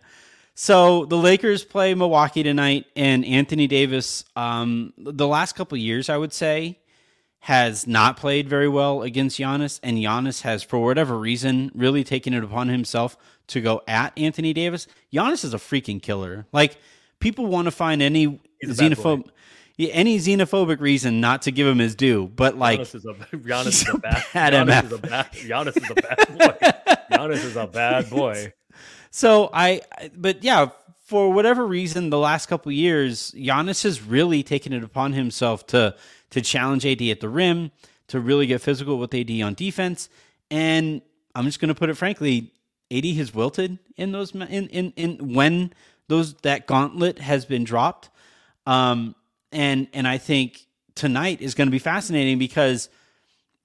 [0.56, 6.18] So the Lakers play Milwaukee tonight, and Anthony Davis, um, the last couple years, I
[6.18, 6.80] would say,
[7.40, 12.34] has not played very well against Giannis, and Giannis has, for whatever reason, really taken
[12.34, 13.18] it upon himself
[13.48, 14.88] to go at Anthony Davis.
[15.12, 16.46] Giannis is a freaking killer.
[16.54, 16.78] Like
[17.20, 19.30] people want to find any xenophobe
[19.80, 23.68] any xenophobic reason not to give him his due, but like Giannis is a, Giannis
[23.68, 27.18] is a bad, bad Giannis, is a bad Giannis is a bad boy.
[27.18, 28.54] Giannis is a bad boy.
[29.16, 29.82] So I,
[30.18, 30.70] but yeah,
[31.04, 35.96] for whatever reason, the last couple years, Giannis has really taken it upon himself to
[36.32, 37.70] to challenge AD at the rim,
[38.08, 40.10] to really get physical with AD on defense,
[40.50, 41.04] and
[41.36, 42.54] I'm just going to put it frankly,
[42.92, 45.76] AD has wilted in those in in in when
[46.08, 48.10] those that gauntlet has been dropped.
[48.66, 49.14] Um,
[49.54, 52.90] and and I think tonight is going to be fascinating because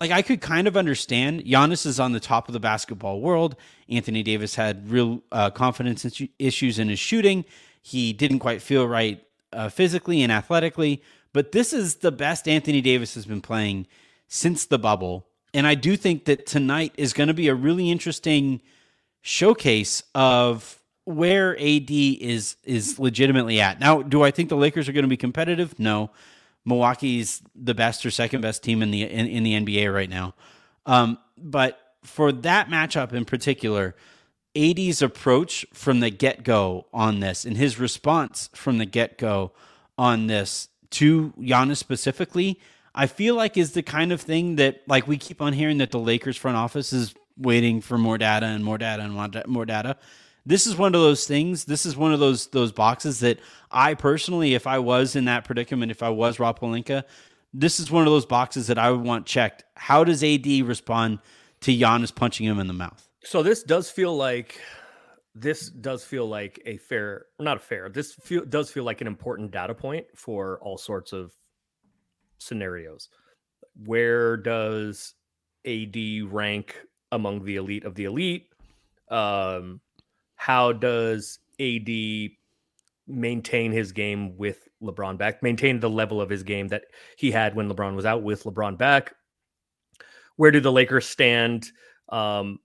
[0.01, 3.57] like I could kind of understand Giannis is on the top of the basketball world.
[3.89, 6.07] Anthony Davis had real uh, confidence
[6.39, 7.45] issues in his shooting.
[7.83, 9.23] He didn't quite feel right
[9.53, 13.87] uh, physically and athletically, but this is the best Anthony Davis has been playing
[14.29, 15.27] since the bubble.
[15.55, 18.61] And I do think that tonight is going to be a really interesting
[19.23, 20.78] showcase of
[21.09, 23.81] where AD is is legitimately at.
[23.81, 25.79] Now, do I think the Lakers are going to be competitive?
[25.79, 26.11] No.
[26.67, 30.35] Milwaukee's the best or second best team in the in, in the NBA right now.
[30.85, 33.97] Um, but for that matchup in particular,
[34.55, 39.53] AD's approach from the get go on this and his response from the get go
[39.97, 42.61] on this to Giannis specifically,
[42.95, 45.91] I feel like is the kind of thing that like we keep on hearing that
[45.91, 49.15] the Lakers front office is waiting for more data and more data and
[49.47, 49.97] more data
[50.49, 51.67] this is one of those things.
[51.67, 53.39] This is one of those those boxes that
[53.71, 57.05] I personally, if I was in that predicament, if I was Rob Pelinka,
[57.53, 59.65] this is one of those boxes that I would want checked.
[59.75, 61.19] How does AD respond
[61.61, 63.07] to Giannis punching him in the mouth?
[63.25, 64.59] So this does feel like
[65.35, 67.91] this does feel like a fair, not a fair.
[67.91, 71.31] This feel, does feel like an important data point for all sorts of
[72.39, 73.11] scenarios.
[73.85, 75.13] Where does
[75.67, 76.75] AD rank
[77.13, 78.47] among the elite of the elite?
[79.11, 79.83] Um,
[80.39, 81.89] how does AD
[83.09, 86.85] maintain his game with LeBron back, maintain the level of his game that
[87.17, 89.15] he had when LeBron was out with LeBron back?
[90.37, 91.71] Where do the Lakers stand
[92.09, 92.61] um,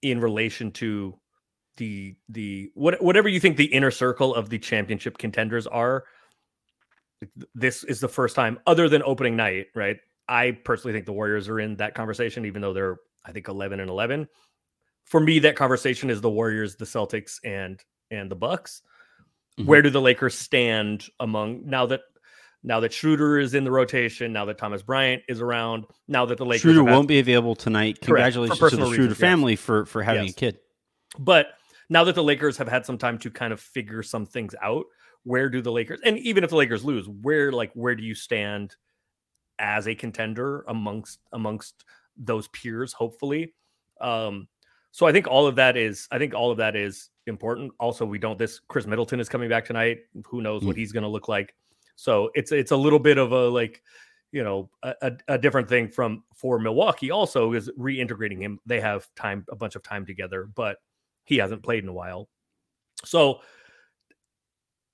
[0.00, 1.18] in relation to
[1.76, 6.04] the the what, whatever you think the inner circle of the championship contenders are?
[7.52, 9.96] This is the first time, other than opening night, right?
[10.28, 13.80] I personally think the Warriors are in that conversation, even though they're I think eleven
[13.80, 14.28] and eleven
[15.06, 18.82] for me, that conversation is the Warriors, the Celtics, and and the Bucks.
[19.58, 19.68] Mm-hmm.
[19.68, 22.02] Where do the Lakers stand among now that
[22.62, 26.36] now that Schroeder is in the rotation, now that Thomas Bryant is around, now that
[26.36, 28.00] the Lakers Schroeder won't be available tonight.
[28.00, 29.60] Congratulations to the Schroeder reasons, family yes.
[29.60, 30.32] for for having yes.
[30.32, 30.58] a kid.
[31.18, 31.46] But
[31.88, 34.84] now that the Lakers have had some time to kind of figure some things out,
[35.22, 38.14] where do the Lakers and even if the Lakers lose, where like where do you
[38.14, 38.74] stand
[39.58, 41.84] as a contender amongst amongst
[42.16, 43.54] those peers, hopefully?
[44.00, 44.48] Um,
[44.96, 47.70] so I think all of that is I think all of that is important.
[47.78, 49.98] Also, we don't this Khris Middleton is coming back tonight.
[50.24, 51.54] Who knows mm what he's going to look like?
[51.96, 53.82] So it's it's a little bit of a like
[54.32, 58.58] you know a, a, different thing from for Milwaukee also is reintegrating him.
[58.64, 60.78] They have time a bunch of time together, but
[61.24, 62.30] he hasn't played in a while.
[63.04, 63.42] So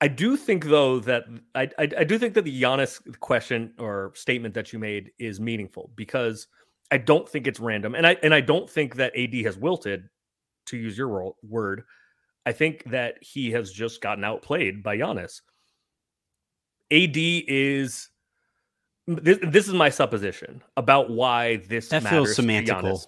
[0.00, 4.10] I do think though that I, I, I do think that the Giannis question or
[4.16, 6.48] statement that you made is meaningful because
[6.92, 10.08] I don't think it's random, and I and I don't think that AD has wilted,
[10.66, 11.84] to use your word.
[12.44, 15.40] I think that he has just gotten outplayed by Giannis.
[16.90, 18.08] AD is
[19.06, 23.06] this, this is my supposition about why this that feels semantical.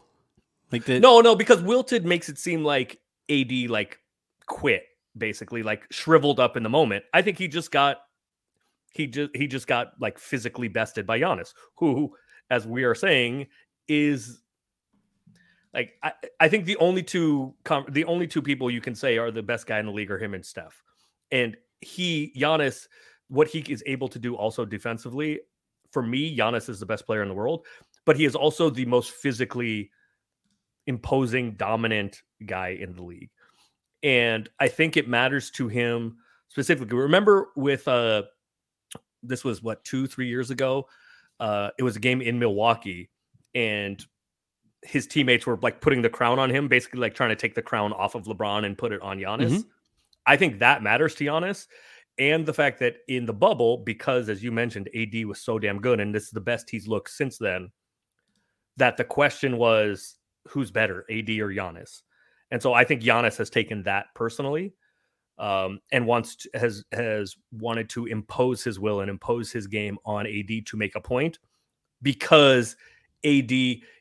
[0.73, 3.99] Like the no, no, because wilted makes it seem like AD like
[4.47, 4.85] quit,
[5.16, 7.05] basically like shriveled up in the moment.
[7.12, 7.99] I think he just got
[8.92, 12.14] he just he just got like physically bested by Giannis, who,
[12.51, 13.47] as we are saying,
[13.88, 14.40] is
[15.75, 19.18] like I, I think the only two com- the only two people you can say
[19.18, 20.83] are the best guy in the league are him and Steph.
[21.31, 22.87] And he Giannis,
[23.29, 25.40] what he is able to do also defensively,
[25.90, 27.66] for me, Giannis is the best player in the world,
[28.05, 29.90] but he is also the most physically
[30.87, 33.31] imposing, dominant guy in the league.
[34.03, 36.18] And I think it matters to him
[36.49, 36.97] specifically.
[36.97, 38.25] Remember with uh
[39.23, 40.87] this was what two, three years ago.
[41.40, 43.11] Uh it was a game in Milwaukee,
[43.55, 44.05] and
[44.83, 47.62] his teammates were like putting the crown on him, basically like trying to take the
[47.62, 49.51] crown off of LeBron and put it on Giannis.
[49.59, 49.64] Mhm.
[50.27, 51.67] I think that matters to Giannis.
[52.19, 55.81] And the fact that in the bubble, because as you mentioned, AD was so damn
[55.81, 57.73] good, and this is the best he's looked since then,
[58.77, 60.17] that the question was
[60.49, 62.03] who's better, AD or Giannis?
[62.51, 64.75] And so I think Giannis has taken that personally,
[65.38, 69.99] um, and wants to, has has wanted to impose his will and impose his game
[70.05, 71.38] on AD to make a point,
[72.03, 72.77] because
[73.25, 73.53] AD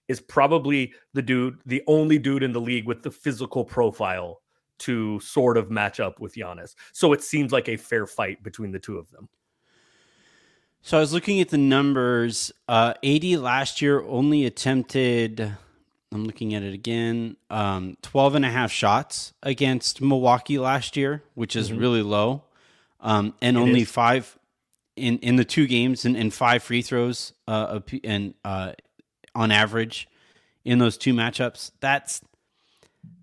[0.08, 4.42] is probably the dude, the only dude in the league with the physical profile
[4.80, 6.76] to sort of match up with Giannis.
[6.92, 9.30] So it seems like a fair fight between the two of them.
[10.82, 12.52] So I was looking at the numbers.
[12.68, 15.40] Uh, AD last year only attempted,
[16.12, 21.24] I'm looking at it again, um, 12 and a half shots against Milwaukee last year,
[21.36, 21.80] which is Mhm.
[21.80, 22.44] really low.
[23.00, 23.92] Um, and It only is.
[23.92, 24.38] five
[24.96, 28.74] in, in the two games and, and five free throws uh, and uh,
[29.36, 30.08] on average
[30.65, 31.72] in those two matchups.
[31.80, 32.22] That's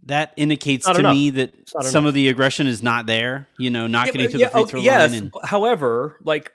[0.05, 1.14] that indicates to enough.
[1.14, 2.09] me that some enough.
[2.09, 3.46] of the aggression is not there.
[3.59, 5.12] You know, not Yeah, getting to yeah, the free oh, throw yes.
[5.12, 5.20] line.
[5.23, 6.53] And, However, like,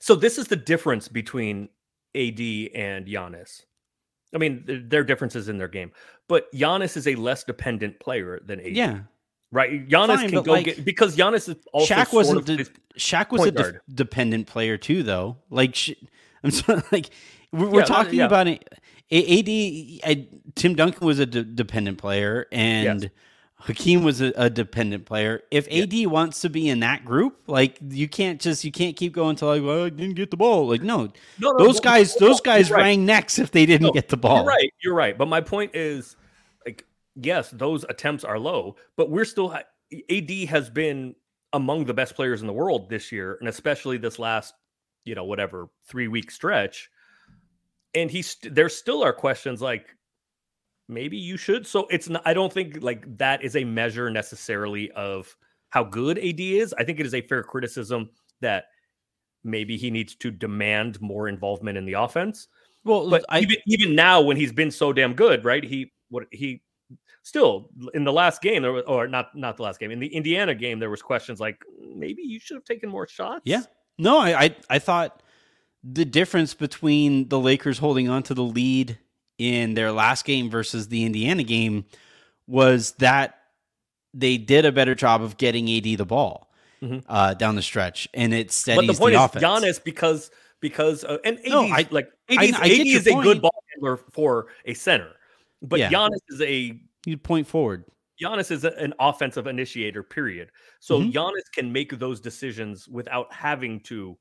[0.00, 1.68] so this is the difference between
[2.14, 2.40] AD
[2.74, 3.62] and Giannis.
[4.34, 5.92] I mean, th- there are differences in their game,
[6.28, 8.72] but Giannis is a less dependent player than AD.
[8.72, 9.00] yeah,
[9.50, 9.86] right.
[9.88, 13.46] Giannis Fine, can go like, get because Giannis is also Shaq wasn't the- Shaq was
[13.46, 15.36] a de- dependent player too, though.
[15.50, 15.92] Like, sh-
[16.42, 17.10] I'm sorry, like
[17.52, 18.26] we're, we're talking yeah.
[18.26, 18.68] about it.
[19.10, 20.08] AD.
[20.08, 23.10] I, Tim Duncan was a de- dependent player, and
[23.56, 25.42] Hakeem was a, a dependent player.
[25.50, 25.84] If Yeah.
[25.84, 29.36] AD wants to be in that group, like you can't just you can't keep going
[29.36, 30.68] to like, well, I didn't get the ball.
[30.68, 32.80] Like, no, no, no, those no, guys, those guys right.
[32.80, 34.38] rang necks if they didn't get the ball.
[34.38, 34.74] You're right.
[34.82, 35.16] You're right.
[35.16, 36.16] But my point is,
[36.66, 36.84] like,
[37.14, 39.54] yes, those attempts are low, but we're still.
[40.10, 41.14] AD has been
[41.52, 44.54] among the best players in the world this year, and especially this last,
[45.04, 46.90] you know, whatever three week stretch.
[47.94, 49.94] And he's there still are questions like,
[50.88, 51.66] maybe you should.
[51.66, 52.22] So it's not.
[52.24, 55.34] I don't think like that is a measure necessarily of
[55.70, 56.74] how good AD is.
[56.78, 58.64] I think it is a fair criticism that
[59.44, 62.48] maybe he needs to demand more involvement in the offense
[62.84, 65.64] Well, but I, even even now when he's been so damn good, right?
[65.64, 66.62] He what he
[67.22, 70.08] still in the last game there was or not not the last game in the
[70.08, 71.62] Indiana game there was questions like
[71.94, 73.42] maybe you should have taken more shots.
[73.44, 73.62] Yeah.
[73.98, 75.22] No, I, I I thought
[75.84, 78.98] the difference between the Lakers holding on to the lead
[79.38, 81.84] in their last game versus the Indiana game
[82.46, 83.38] was that
[84.14, 87.02] they did a better job of getting AD the ball Mhm.
[87.08, 89.44] uh, down the stretch, and it steadies but the point is offense.
[89.44, 93.40] Giannis because because uh, and AD's, No, I- like I- I AD is a good
[93.42, 95.10] ball handler for a center,
[95.62, 95.90] but Yeah.
[95.90, 97.84] Giannis is a you point forward.
[98.22, 100.50] Giannis is a- an offensive initiator, period.
[100.78, 101.12] So Mhm.
[101.12, 104.16] Giannis can make those decisions without having to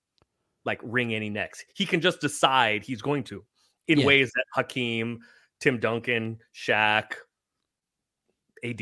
[0.65, 1.63] like ring any necks.
[1.74, 3.43] He can just decide he's going to
[3.88, 4.06] in Yeah.
[4.06, 5.19] ways that Hakeem,
[5.60, 7.13] Tim Duncan, Shaq,
[8.63, 8.82] AD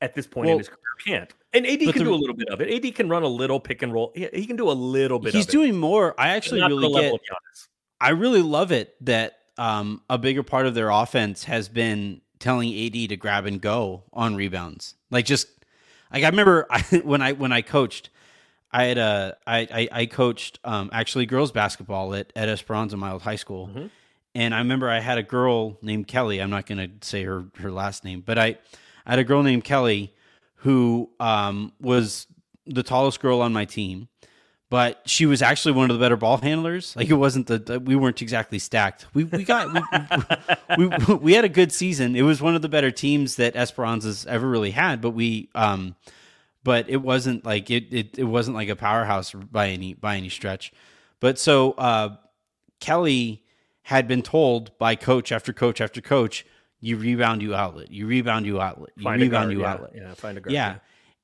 [0.00, 1.34] at this point Well, in his career can't.
[1.52, 2.72] And AD can the- do a little bit of it.
[2.72, 4.12] AD can run a little pick and roll.
[4.14, 5.52] He, he can do a little bit He's of it.
[5.52, 6.14] doing more.
[6.18, 6.94] I actually really get.
[6.94, 7.68] level of Giannis.
[8.00, 12.68] I really love it that um, a bigger part of their offense has been telling
[12.74, 14.94] AD to grab and go on rebounds.
[15.10, 15.48] Like just
[16.12, 18.10] like I remember I, when I when I coached,
[18.80, 23.10] I had a I I, I coached um, actually girls basketball at at Esperanza my
[23.12, 23.90] old high school, Mhm.
[24.34, 26.40] and I remember I had a girl named Kelly.
[26.40, 28.58] I'm not going to say her her last name, but I
[29.06, 30.12] I had a girl named Kelly
[30.60, 32.26] who um, was
[32.66, 34.08] the tallest girl on my team
[34.68, 36.96] but she was actually one of the better ball handlers.
[36.96, 39.06] Like it wasn't the, the- we weren't exactly stacked.
[39.14, 39.68] We we got
[40.76, 42.16] we, we we had a good season.
[42.16, 45.00] It was one of the better teams that Esperanza's ever really had.
[45.00, 45.94] But we um,
[46.66, 50.28] but it wasn't like it it, it wasn't like a powerhouse by any by any
[50.28, 50.72] stretch.
[51.20, 52.16] But so uh,
[52.80, 53.44] Kelly
[53.82, 56.44] had been told by coach after coach after coach,
[56.80, 59.92] you rebound, you outlet, you rebound, you outlet, you Find rebound, guard, you yeah, outlet.
[59.94, 60.52] Yeah, find a guard.
[60.52, 60.76] Yeah.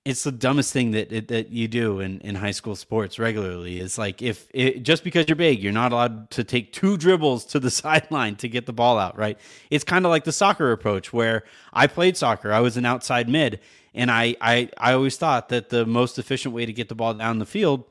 [0.04, 3.80] It's the dumbest thing that that you do in, in high school sports regularly.
[3.80, 7.46] It's like if it, just because you're big, you're not allowed to take two dribbles
[7.46, 9.40] to the sideline to get the ball out, right?
[9.70, 12.52] It's kind of like the soccer approach where I played soccer.
[12.52, 13.58] I was an outside mid,
[13.94, 17.14] and I, I I always thought that the most efficient way to get the ball
[17.14, 17.84] down the field,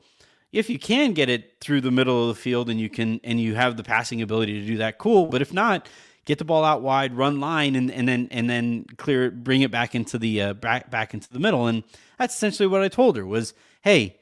[0.52, 3.40] if you can get it through the middle of the field and you can and
[3.40, 5.26] you have the passing ability to do that, cool.
[5.26, 5.88] But if not,
[6.24, 9.62] get the ball out wide, run line, and, and then and then clear it, bring
[9.62, 11.66] it back into the uh, back back into the middle.
[11.66, 11.82] And
[12.18, 14.18] that's essentially what I told her was, hey,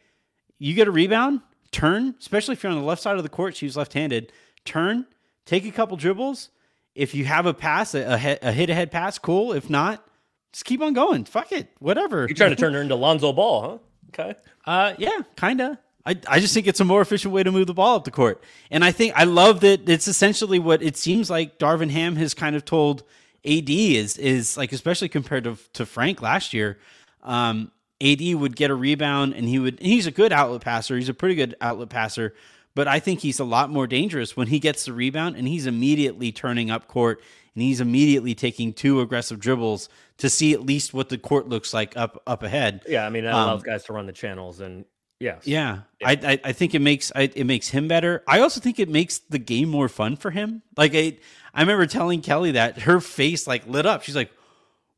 [0.59, 1.41] you get a rebound,
[1.73, 3.57] turn, especially if you're on the left side of the court.
[3.57, 4.33] She was left-handed.
[4.65, 5.07] Turn,
[5.47, 6.51] take a couple dribbles,
[6.95, 9.53] if you have a pass, a, a, a hit ahead pass, cool.
[9.53, 10.07] If not,
[10.53, 11.25] just keep on going.
[11.25, 12.27] Fuck it, whatever.
[12.27, 13.79] You're trying to turn her into Lonzo Ball, huh?
[14.09, 14.35] Okay.
[14.65, 15.79] Uh, yeah, kinda.
[16.07, 18.11] I, I just think it's a more efficient way to move the ball up the
[18.11, 18.43] court.
[18.71, 22.33] And I think I love that it's essentially what it seems like Darvin Ham has
[22.35, 23.03] kind of told
[23.45, 26.79] AD is is like especially compared to, to Frank last year.
[27.23, 27.71] Um,
[28.03, 30.97] AD would get a rebound and he would and he's a good outlet passer.
[30.97, 32.35] He's a pretty good outlet passer,
[32.75, 35.67] but I think he's a lot more dangerous when he gets the rebound and he's
[35.67, 37.23] immediately turning up court
[37.61, 41.75] and he's immediately taking two aggressive dribbles to see at least what the court looks
[41.75, 42.81] like up up ahead.
[42.89, 44.87] Yeah, I mean that allows um, guys to run the channels and
[45.19, 45.47] Yes.
[45.47, 45.81] Yeah.
[46.01, 46.09] yeah.
[46.09, 48.25] I, I, I think it makes I, it makes him better.
[48.27, 50.63] I also think it makes the game more fun for him.
[50.79, 51.19] Like I
[51.53, 54.03] I remember telling Kelly that her face like lit up.
[54.03, 54.33] She's like,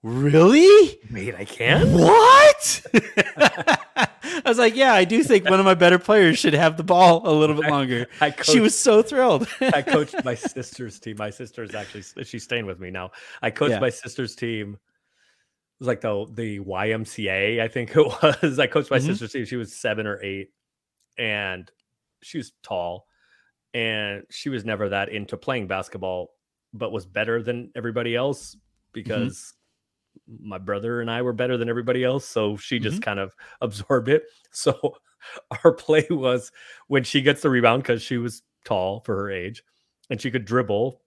[0.03, 0.99] "Really?
[1.11, 1.93] Wait, I can?
[1.93, 2.87] What?"
[4.25, 6.83] I was like, "Yeah, I do think one of my better players should have the
[6.83, 9.47] ball a little bit longer." I, I coached, she was so thrilled.
[9.61, 11.17] I coached my sister's team.
[11.19, 13.11] My sister is actually she's staying with me now.
[13.43, 13.81] I coached yeah.
[13.81, 14.79] my sister's team It
[15.79, 18.07] was like the the YMCA, I think it
[18.43, 18.59] was.
[18.59, 19.07] I coached my mm-hmm.
[19.07, 19.45] sister team.
[19.45, 20.51] She was seven or eight,
[21.19, 21.71] and
[22.23, 23.07] she was tall,
[23.75, 26.35] and she was never that into playing basketball,
[26.73, 28.61] but was better than everybody else mm-hmm.
[28.93, 29.62] because mm-hmm.
[30.41, 32.27] My brother and I were better than everybody else.
[32.27, 33.03] So she just mm-hmm.
[33.03, 34.25] kind of absorbed it.
[34.51, 34.97] So
[35.65, 36.53] our play was
[36.89, 39.63] when she gets the rebound because she was tall for her age,
[40.11, 41.01] and she could dribble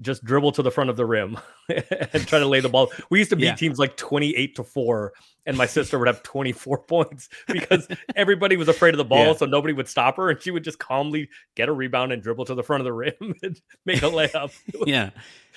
[0.00, 2.90] just dribble to the front of the rim and try to lay the ball.
[3.10, 3.54] We used to beat yeah.
[3.54, 5.12] teams like 28 to 4
[5.46, 9.34] and my sister would have 24 points because everybody was afraid of the ball yeah.
[9.34, 12.46] so nobody would stop her and she would just calmly get a rebound and dribble
[12.46, 14.52] to the front of the rim and make a layup.
[14.86, 15.10] yeah.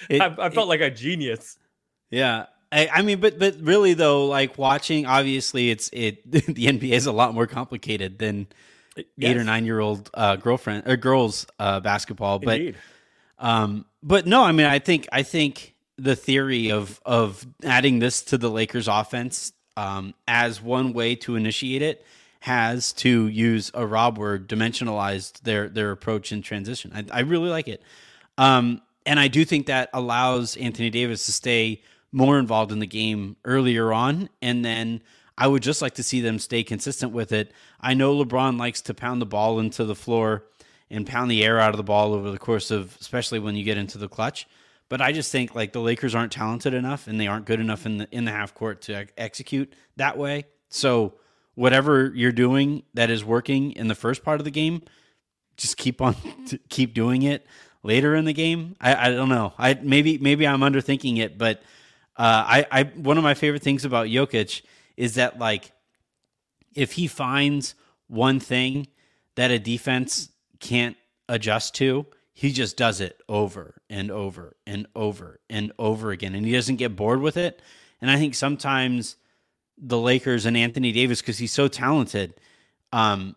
[0.10, 1.58] It, I, I, felt it, like a genius.
[2.10, 2.48] Yeah.
[2.73, 6.29] I, I, mean, but but really though, like watching, obviously, it's it.
[6.31, 8.47] The NBA is a lot more complicated than
[8.95, 9.05] yes.
[9.21, 12.39] eight or nine year old uh, girlfriend or girls uh, basketball.
[12.39, 12.75] But Indeed.
[13.39, 18.23] Um, but no, I mean, I think I think the theory of of adding this
[18.23, 22.05] to the Lakers offense um, as one way to initiate it
[22.39, 26.91] has to use a Rob word dimensionalized their their approach in transition.
[26.93, 27.81] I, I really like it,
[28.38, 31.81] um, and I do think that allows Anthony Davis to stay
[32.13, 35.02] more involved in the game earlier on, and then
[35.38, 37.52] I would just like to see them stay consistent with it.
[37.82, 40.45] I know LeBron likes to pound the ball into the floor
[40.89, 43.63] and pound the air out of the ball over the course of, especially when you
[43.63, 44.47] get into the clutch.
[44.89, 47.88] But I just think like the Lakers aren't talented enough and they aren't good enough
[47.88, 50.45] in the in the half court to execute that way.
[50.69, 51.15] So
[51.56, 54.84] whatever you're doing that is working in the first part of the game,
[55.58, 56.15] just keep on
[56.69, 57.47] keep doing it
[57.82, 58.76] later in the game.
[58.80, 59.54] I, I don't know.
[59.58, 61.63] I maybe maybe I'm underthinking it, but
[62.15, 64.62] uh, I I one of my favorite things about Jokic
[64.97, 65.71] is that like
[66.76, 67.76] if he finds
[68.08, 68.88] one thing
[69.36, 70.95] that a defense can't
[71.28, 76.36] adjust to, he just does it over and over and over and over again.
[76.36, 77.62] And he doesn't get bored with it.
[78.02, 79.15] And I think sometimes
[79.78, 82.34] the Lakers and Anthony Davis, because he's so talented,
[82.91, 83.36] um,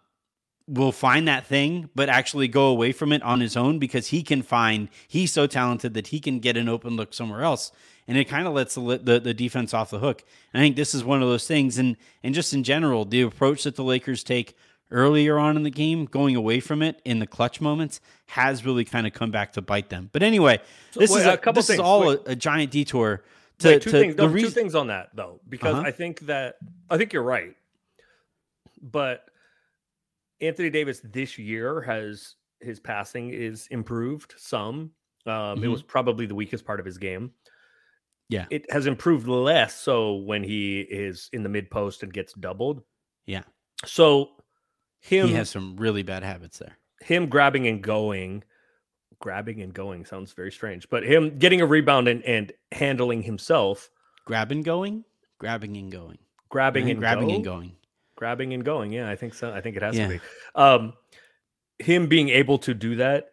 [0.69, 4.23] will find that thing, but actually go away from it on his own because he
[4.23, 7.71] can find he's so talented that he can get an open look somewhere else,
[8.09, 10.25] and it kind of lets the, the, the defense off the hook.
[10.53, 13.23] And I think this is one of those things, and and just in general, the
[13.23, 14.57] approach that the Lakers take
[14.91, 18.85] earlier on in the game, going away from it in the clutch moments, has really
[18.85, 20.11] kind of come back to bite them.
[20.13, 20.61] But anyway,
[20.95, 21.79] this wait, is a, a couple this things.
[21.79, 23.23] is all a, a, giant detour.
[23.61, 24.17] To, wait, two to things.
[24.17, 25.87] No, re- two things on that though, because uh-huh.
[25.87, 26.57] I think that
[26.91, 27.55] I think you're right,
[28.81, 29.25] but
[30.41, 34.91] Anthony Davis this year has his passing is improved some.
[35.27, 35.65] Um, mm-hmm.
[35.65, 37.33] It was probably the weakest part of his game.
[38.29, 42.33] Yeah, it has improved less so when he is in the mid post and gets
[42.35, 42.83] doubled.
[43.27, 43.43] Yeah.
[43.85, 44.31] So
[45.01, 46.77] him he has some really bad habits there.
[47.01, 48.43] Him grabbing and going,
[49.21, 53.91] grabbing and going sounds very strange, but him getting a rebound and, and handling himself,
[54.25, 55.05] grabbing going,
[55.39, 56.19] grabbing and going,
[56.49, 57.35] grabbing and grabbing go?
[57.35, 57.77] and going,
[58.17, 58.93] grabbing and going.
[58.93, 59.53] Yeah, I think so.
[59.53, 60.09] I think it has yeah.
[60.09, 60.21] to be.
[60.55, 60.95] Um,
[61.79, 63.33] him being able to do that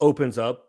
[0.00, 0.68] opens up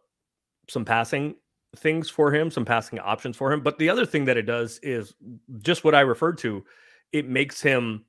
[0.69, 1.35] some passing
[1.75, 3.61] things for him, some passing options for him.
[3.61, 5.13] But the other thing that it does is
[5.59, 6.63] just what I referred to.
[7.11, 8.05] It makes him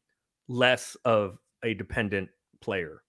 [0.49, 2.29] less of a dependent
[2.61, 3.03] player.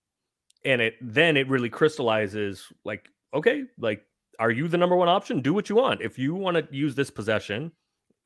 [0.65, 4.03] And it then it really crystallizes like, okay, like,
[4.39, 5.41] are you the number one option?
[5.41, 6.01] Do what you want.
[6.01, 7.71] If you want to use this possession,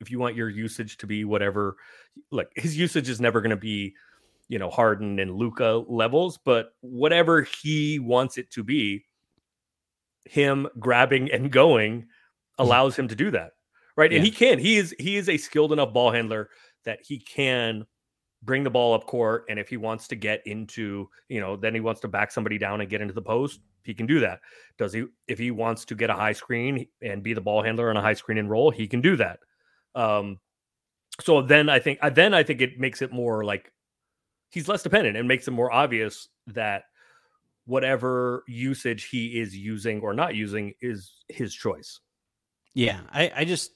[0.00, 1.76] if you want your usage to be whatever,
[2.30, 3.94] like his usage is never going to be,
[4.48, 9.04] you know, Harden and Luka levels, but whatever he wants it to be,
[10.24, 12.06] him grabbing and going
[12.58, 13.52] allows him to do that.
[13.96, 14.10] Right.
[14.10, 14.18] Yeah.
[14.18, 14.58] And he can.
[14.58, 16.48] He is he is a skilled enough ball handler
[16.84, 17.86] that he can
[18.42, 21.74] bring the ball up court, and if he wants to get into, you know, then
[21.74, 24.40] he wants to back somebody down and get into the post, he can do that.
[24.78, 25.04] Does he?
[25.28, 28.02] If he wants to get a high screen and be the ball handler on a
[28.02, 29.40] high screen and roll, he can do that.
[29.94, 30.38] Um,
[31.20, 33.70] so then I think then I think it makes it more like
[34.50, 36.84] he's less dependent and makes it more obvious that
[37.66, 42.00] whatever usage he is using or not using is his choice.
[42.74, 43.72] Yeah, I, I just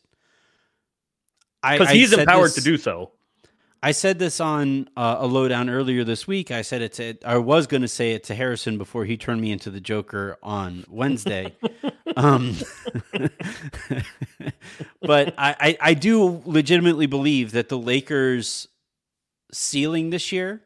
[1.63, 3.13] because he's empowered this, to do so.
[3.83, 6.51] I said this on uh, a lowdown earlier this week.
[6.51, 9.41] I said it to, I was going to say it to Harrison before he turned
[9.41, 11.55] me into the Joker on Wednesday.
[12.17, 12.57] um,
[15.01, 18.67] but I, I, I do legitimately believe that the Lakers'
[19.53, 20.63] ceiling this year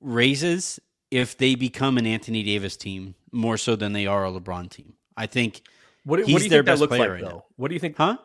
[0.00, 4.70] raises if they become an Anthony Davis team more so than they are a LeBron
[4.70, 4.94] team.
[5.16, 5.62] I think
[6.08, 7.28] what, he's what do you their think best that looks like, right though?
[7.28, 7.44] Now.
[7.56, 7.98] What do you think?
[7.98, 8.16] Huh?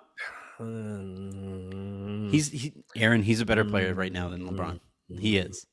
[0.58, 3.24] Um, he's he, Aaron.
[3.24, 4.80] He's a better player right now than LeBron.
[5.10, 5.68] He is.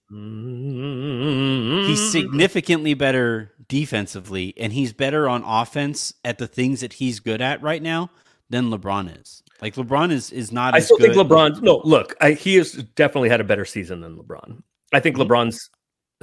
[1.87, 7.41] He's significantly better defensively, and he's better on offense at the things that he's good
[7.41, 8.11] at right now
[8.51, 9.45] than LeBron is.
[9.63, 10.75] Like LeBron is is not.
[10.75, 11.15] I still good.
[11.15, 11.63] think LeBron.
[11.63, 14.61] No, look, I, he has definitely had a better season than LeBron.
[14.93, 15.31] I think mm-hmm.
[15.31, 15.71] LeBron's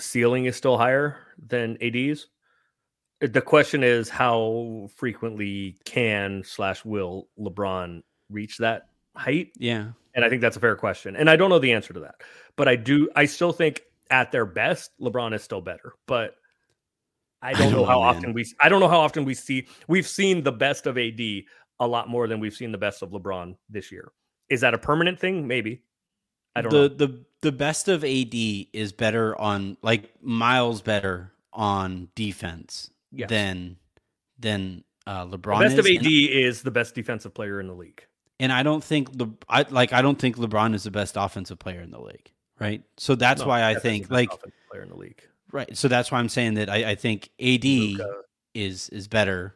[0.01, 1.17] ceiling is still higher
[1.47, 2.27] than AD's.
[3.19, 9.51] The question is how frequently can slash will LeBron reach that height?
[9.57, 9.91] Yeah.
[10.13, 11.15] And I think that's a fair question.
[11.15, 12.15] And I don't know the answer to that.
[12.55, 15.93] But I do I still think at their best, LeBron is still better.
[16.07, 16.35] But
[17.41, 19.33] I don't, I don't know how know, often we I don't know how often we
[19.33, 21.19] see we've seen the best of AD
[21.79, 24.11] a lot more than we've seen the best of LeBron this year.
[24.49, 25.47] Is that a permanent thing?
[25.47, 25.83] Maybe.
[26.55, 26.95] I don't the, know.
[27.07, 33.29] The the best of AD is better on like miles better on defense yes.
[33.29, 33.77] than
[34.39, 35.59] than uh, LeBron.
[35.59, 35.79] The best is.
[35.79, 38.03] of AD and, is the best defensive player in the league.
[38.39, 41.59] And I don't think Le, I like I don't think LeBron is the best offensive
[41.59, 42.31] player in the league.
[42.59, 42.83] Right.
[42.97, 44.29] So that's no, why I think like
[44.69, 45.21] player in the league.
[45.51, 45.75] Right.
[45.77, 48.21] So that's why I'm saying that I, I think AD Luka.
[48.53, 49.55] is is better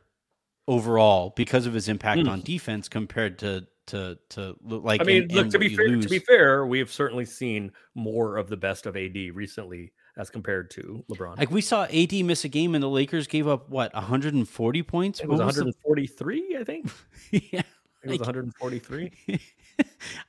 [0.67, 2.29] overall because of his impact mm.
[2.29, 5.01] on defense compared to to to like.
[5.01, 5.89] I mean, look to be fair.
[5.89, 6.05] Lose.
[6.05, 10.29] To be fair, we have certainly seen more of the best of AD recently as
[10.29, 11.37] compared to LeBron.
[11.37, 15.19] Like we saw AD miss a game, and the Lakers gave up what 140 points.
[15.19, 16.91] It was 143, I think.
[17.31, 17.61] yeah,
[18.03, 19.11] it was 143.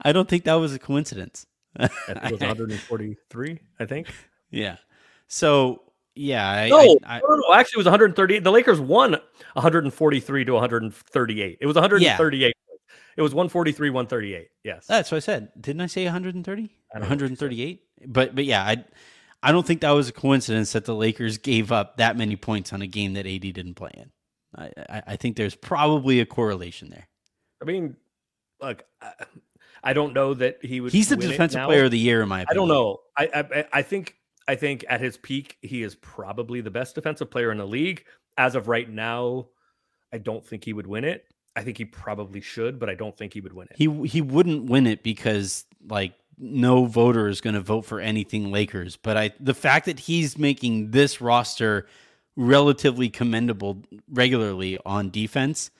[0.02, 1.46] I don't think that was a coincidence.
[1.78, 4.08] it was 143, I think.
[4.54, 4.76] Yeah.
[5.28, 5.80] So
[6.14, 8.44] yeah, I, no, I, I, no, no, actually, it was 138.
[8.44, 9.12] The Lakers won
[9.54, 11.58] 143 to 138.
[11.58, 12.42] It was 138.
[12.42, 12.52] Yeah.
[13.16, 14.48] It was 143, 138.
[14.62, 14.86] Yes.
[14.86, 15.52] That's what I said.
[15.58, 16.70] Didn't I say 130?
[16.92, 17.82] 138?
[18.06, 18.84] But but yeah, I
[19.42, 22.72] I don't think that was a coincidence that the Lakers gave up that many points
[22.72, 24.10] on a game that AD didn't play in.
[24.56, 27.08] I I, I think there's probably a correlation there.
[27.60, 27.96] I mean,
[28.60, 29.12] look, I,
[29.84, 30.92] I don't know that he would.
[30.92, 32.50] He's the defensive player of the year, in my opinion.
[32.50, 33.00] I don't know.
[33.16, 34.16] I, I I think
[34.46, 38.04] I think at his peak, he is probably the best defensive player in the league.
[38.38, 39.48] As of right now,
[40.12, 41.26] I don't think he would win it.
[41.54, 43.76] I think he probably should, but I don't think he would win it.
[43.76, 48.50] He he wouldn't win it because like no voter is going to vote for anything
[48.50, 48.96] Lakers.
[48.96, 51.86] But I the fact that he's making this roster
[52.36, 55.70] relatively commendable regularly on defense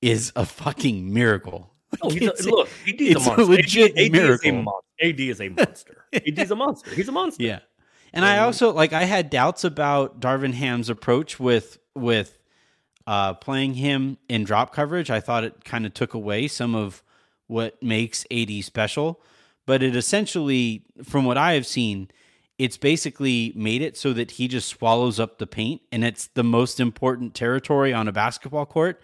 [0.00, 1.72] is a fucking miracle.
[2.02, 3.40] Oh, he's a, look, AD's a monster.
[3.40, 4.82] A legit AD, AD miracle.
[5.00, 6.04] Is a AD is a monster.
[6.12, 6.90] AD's a monster.
[6.90, 7.42] He's a monster.
[7.42, 7.60] Yeah.
[8.12, 12.38] And I also like I had doubts about Darvin Ham's approach with with
[13.06, 15.10] uh, playing him in drop coverage.
[15.10, 17.02] I thought it kind of took away some of
[17.46, 19.22] what makes AD special,
[19.68, 22.08] but it essentially, from what I have seen,
[22.56, 26.42] it's basically made it so that he just swallows up the paint, and it's the
[26.42, 29.02] most important territory on a basketball court,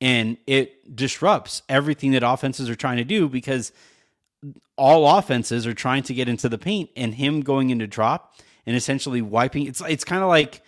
[0.00, 3.72] and it disrupts everything that offenses are trying to do because
[4.78, 8.36] all offenses are trying to get into the paint, and him going into drop
[8.66, 9.66] and essentially wiping.
[9.66, 10.62] It's it's kind of like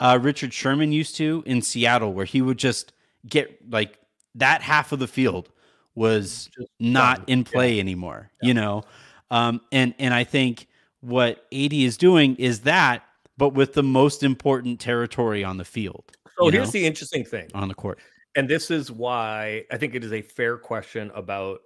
[0.00, 2.94] uh, Richard Sherman used to in Seattle, where he would just
[3.28, 3.98] get like
[4.36, 5.50] that half of the field
[5.96, 7.24] was just not done.
[7.28, 7.80] in play yeah.
[7.80, 8.30] anymore.
[8.40, 8.48] Yeah.
[8.48, 8.84] You know,
[9.30, 10.68] um, and and I think
[11.00, 13.02] what AD is doing is that,
[13.36, 16.04] but with the most important territory on the field.
[16.38, 17.98] So here's know, the interesting thing on the court,
[18.36, 21.60] and this is why I think it is a fair question about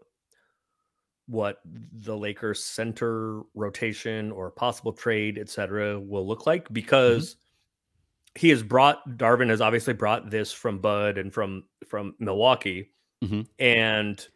[1.27, 6.75] what the Lakers center rotation or possible trade, etc., will look like mm-hmm.
[6.75, 8.41] because mm-hmm.
[8.41, 12.91] he has brought Darvin has obviously brought this from Bud and from from Milwaukee,
[13.23, 13.43] mm-hmm.
[13.59, 14.29] and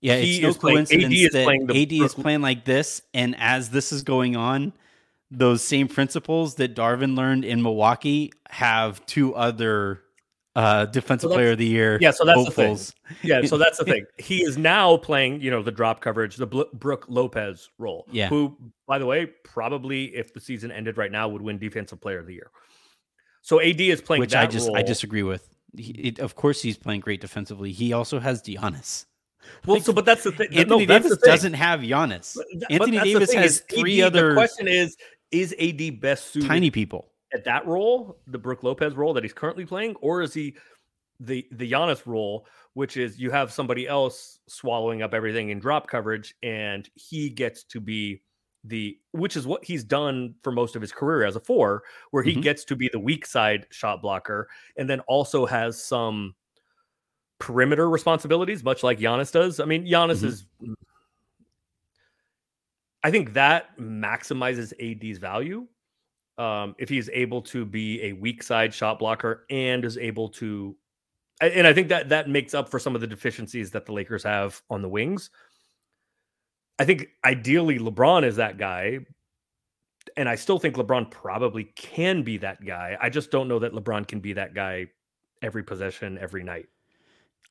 [0.00, 3.36] yeah, it's no coincidence playing, AD that playing the, AD is playing like this, and
[3.38, 4.72] as this is going on,
[5.30, 10.02] those same principles that Darvin learned in Milwaukee have two other
[10.54, 11.98] uh, defensive So player of the year.
[12.00, 12.78] yeah, so that's the thing.
[13.22, 14.04] Yeah, so that's the thing.
[14.18, 18.06] He is now playing, you know, the drop coverage, the Bl- Brook Lopez role.
[18.10, 18.28] Yeah.
[18.28, 18.56] Who,
[18.86, 22.26] by the way, probably if the season ended right now, would win Defensive Player of
[22.26, 22.50] the Year.
[23.40, 24.76] So AD is playing which that I just role.
[24.76, 25.48] I disagree with.
[25.76, 27.72] He, it, of course, he's playing great defensively.
[27.72, 29.06] He also has Giannis.
[29.66, 30.48] well, like, so but that's the thing.
[30.52, 32.36] Anthony no, Davis doesn't have Giannis.
[32.36, 34.96] But th- but Anthony the Davis has three AD other The question is:
[35.30, 37.08] Is AD best suited tiny people.
[37.32, 40.56] at that role, the Brook Lopez role that he's currently playing, or is he
[41.20, 45.88] the the Giannis role, which is you have somebody else swallowing up everything in drop
[45.88, 48.20] coverage, and he gets to be
[48.64, 51.82] the which is what he's done for most of his career as a four,
[52.12, 52.42] where he Mhm.
[52.42, 56.34] gets to be the weak side shot blocker, and then also has some
[57.38, 59.58] perimeter responsibilities, much like Giannis does.
[59.58, 60.24] I mean, Giannis Mhm.
[60.24, 60.46] is.
[63.02, 65.66] I think that maximizes AD's value
[66.38, 70.76] um, if he's able to be a weak side shot blocker and is able to,
[71.40, 74.22] and I think that that makes up for some of the deficiencies that the Lakers
[74.22, 75.30] have on the wings.
[76.82, 78.98] I think ideally LeBron is that guy,
[80.16, 82.96] and I still think LeBron probably can be that guy.
[83.00, 84.86] I just don't know that LeBron can be that guy
[85.42, 86.66] every possession, every night.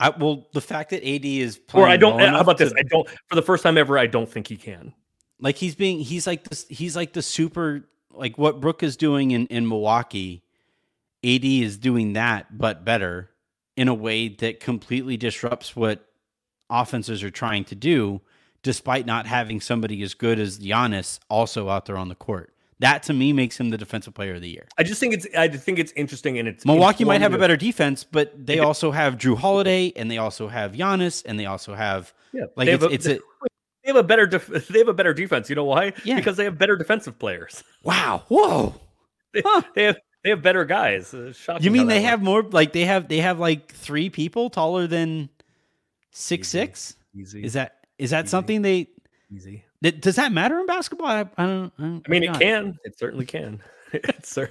[0.01, 2.17] I, well, the fact that AD is playing Or I don't.
[2.17, 2.73] well How about this?
[2.77, 3.07] I don't.
[3.27, 4.93] For the first time ever, I don't think he can.
[5.39, 9.32] like he's being he's like this he's like the super like what Brook is doing
[9.32, 10.43] in in Milwaukee.
[11.23, 13.29] AD is doing that, but better
[13.77, 16.05] in a way that completely disrupts what
[16.69, 18.21] offenses are trying to do,
[18.64, 22.53] despite not having somebody as good as Giannis also out there on the court.
[22.80, 24.68] That to me makes him the defensive player of the year.
[24.78, 25.28] I just think it's.
[25.38, 28.89] I think it's interesting, and it's Milwaukee might have a better defense, but they also
[28.89, 32.74] have Jrue Holiday and they also have Giannis and they also have Yeah, like they
[32.74, 33.20] it's, have a- it's a
[33.84, 34.26] They have a better.
[34.28, 35.47] Def- they have a better defense.
[35.49, 35.93] You know why?
[36.03, 36.16] Yeah.
[36.16, 37.64] Because they have better defensive players.
[37.84, 38.76] wow, whoa.
[39.34, 39.62] They, Huh.
[39.76, 39.97] they have.
[40.24, 41.14] They have better guys.
[41.16, 42.05] Uh, shocking You mean they works.
[42.09, 45.30] have more like they have they have like three people taller than
[46.12, 46.59] six Easy.
[46.66, 46.95] six?
[47.16, 47.43] easy?
[47.43, 48.30] Is that is that Easy.
[48.32, 48.88] something they
[49.34, 49.64] easy?
[49.82, 51.08] that, does that matter in basketball?
[51.08, 51.74] I, I don't.
[51.78, 52.78] I, don't I mean, it can.
[52.84, 53.62] It certainly can.
[53.93, 54.04] it,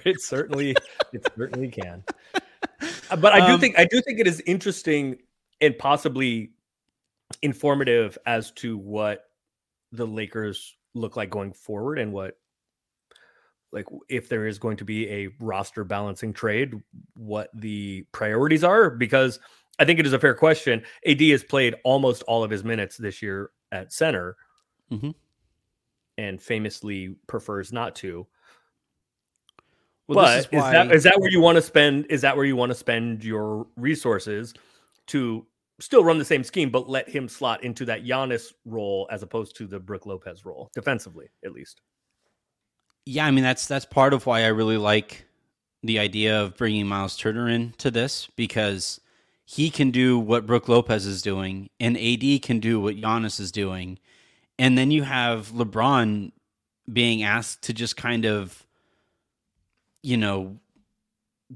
[0.05, 0.75] it certainly.
[1.13, 2.03] It certainly can.
[2.33, 3.77] Uh, But I do Um, think.
[3.77, 5.17] I do think it is interesting
[5.59, 6.51] and possibly
[7.41, 9.25] informative as to what
[9.91, 12.37] the Lakers look like going forward and what
[13.71, 16.73] like if there is going to be a roster balancing trade
[17.13, 19.39] what the priorities are because
[19.81, 20.83] i think it is a fair question.
[21.07, 24.37] Ad has played almost all of his minutes this year at center
[24.91, 25.15] Mhm.
[26.17, 28.27] and famously prefers not to.
[30.07, 32.45] Well, but is, is that is that where you want to spend is that where
[32.45, 34.53] you want to spend your resources
[35.07, 35.45] to
[35.79, 39.55] still run the same scheme but let him slot into that Giannis role as opposed
[39.55, 41.81] to the Brook Lopez role defensively at least?
[43.05, 45.25] Yeah, I mean that's that's part of why I really like
[45.81, 48.99] the idea of bringing Miles Turner into this because
[49.45, 53.51] he can do what Brook Lopez is doing, and AD can do what Giannis is
[53.51, 53.99] doing,
[54.57, 56.31] and then you have LeBron
[56.91, 58.65] being asked to just kind of,
[60.03, 60.57] you know,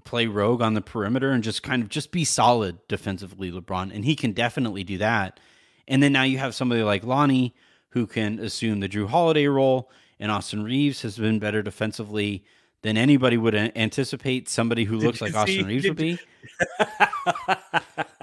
[0.03, 4.05] play rogue on the perimeter and just kind of just be solid defensively, LeBron, and
[4.05, 5.39] he can definitely do that.
[5.87, 7.55] And then now you have somebody like Lonnie
[7.89, 12.43] who can assume the Jrue Holiday role, and Austin Reaves has been better defensively
[12.85, 14.47] than anybody would anticipate.
[14.47, 16.19] Somebody who Did looks like Austin Reaves would be.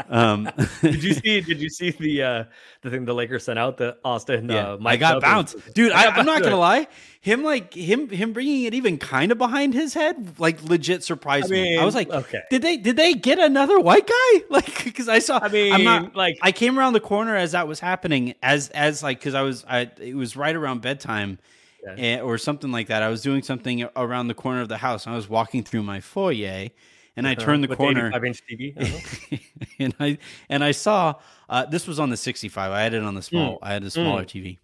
[0.08, 0.50] Um,
[0.82, 2.44] did you see did you see the uh
[2.82, 5.90] the thing the Lakers sent out the Austin Yeah, uh I got bounced, dude.
[5.90, 6.86] I I, I'm not gonna lie.
[7.22, 11.48] Him like him him bringing it even kind of behind his head, like legit surprised
[11.50, 11.78] me.
[11.78, 14.42] I was like, okay did they did they get another white guy?
[14.50, 15.38] Like, because I saw.
[15.42, 16.14] I mean I'm not.
[16.14, 19.42] like I came around the corner as that was happening, as as like because I
[19.42, 21.38] was I it was right around bedtime.
[21.84, 21.94] Yeah.
[21.98, 23.02] eh, or something like that.
[23.02, 25.04] I was doing something around the corner of the house.
[25.06, 26.68] And I was walking through my foyer,
[27.16, 28.06] and I uh, turned the with corner.
[28.08, 29.36] 85 inch TV uh-huh.
[29.80, 30.18] and I
[30.48, 31.14] and I saw
[31.48, 32.70] uh, this was on the 65.
[32.70, 33.58] I had it on the small.
[33.62, 34.58] I had a smaller TV.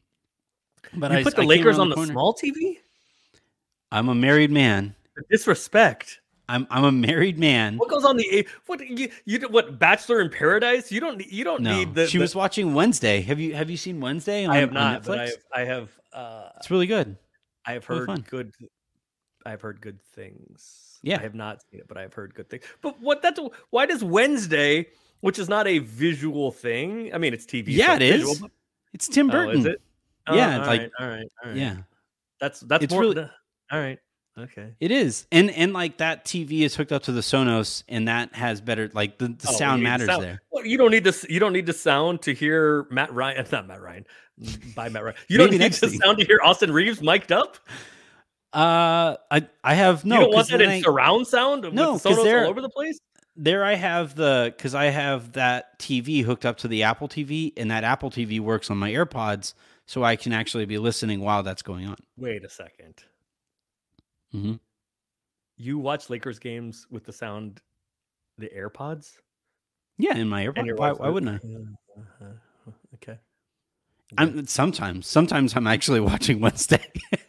[0.94, 1.14] But Hmm.
[1.14, 2.12] you I put the I Lakers on the corner.
[2.12, 2.76] small TV
[3.92, 4.94] I'm a married man.
[5.16, 7.76] The disrespect I'm I'm a married man.
[7.76, 11.60] what goes on the what you you what Bachelor in Paradise you don't you don't
[11.62, 13.20] No, need the she the- was watching Wednesday.
[13.22, 14.46] Have you have you seen Wednesday?
[14.46, 17.16] On, I have not I have I have uh It's really good.
[17.66, 18.24] I have heard fun.
[18.28, 18.52] good.
[19.46, 20.98] I've heard good things.
[21.02, 21.18] Yeah.
[21.18, 22.64] I have not seen it, but I've heard good things.
[22.82, 23.38] But what that's
[23.70, 24.86] why does Wednesday,
[25.20, 27.14] which is not a visual thing?
[27.14, 27.66] I mean, it's TV.
[27.66, 28.38] so Yeah, it it's visual, is.
[28.40, 28.50] but-
[28.94, 29.58] It's Tim Oh, Burton.
[29.60, 29.80] is it?
[30.32, 31.56] Yeah, all it's like- right, all right, all right.
[31.58, 31.76] Yeah,
[32.40, 33.02] that's that's It's more.
[33.02, 33.20] really-
[33.70, 33.98] all right,
[34.38, 34.74] okay.
[34.80, 35.26] it is.
[35.32, 38.90] And and like that TV is hooked up to the Sonos, and that has better
[38.94, 40.22] like the, the Oh, sound matters sound.
[40.22, 40.42] there.
[40.50, 41.26] Well, you don't need to.
[41.32, 43.46] You don't need the sound to hear Matt Ryan.
[43.52, 44.06] Not Matt Ryan.
[44.76, 45.16] By Matt Ryan.
[45.28, 45.98] You don't need the thing.
[46.00, 47.56] sound to hear Austin Reaves mic'd up.
[48.52, 50.16] Uh, I I have no.
[50.16, 52.70] you don't want that in I- surround sound No, with Sonos they're- all over the
[52.70, 52.98] place.
[53.36, 57.52] there I have the because I have that TV hooked up to the Apple TV,
[57.58, 59.52] and that Apple TV works on my AirPods,
[59.86, 61.96] so I can actually be listening while that's going on.
[62.16, 62.94] Wait a 2nd
[64.32, 64.54] hmm
[65.56, 67.60] You watch Lakers games with the sound,
[68.38, 69.12] the AirPods,
[69.98, 70.76] Yeah, in my AirPods.
[70.78, 72.00] Why, why wouldn't I?
[72.00, 73.18] Uh-huh, Okay.
[74.16, 75.06] I'm sometimes.
[75.06, 76.80] Sometimes I'm actually watching Wednesday.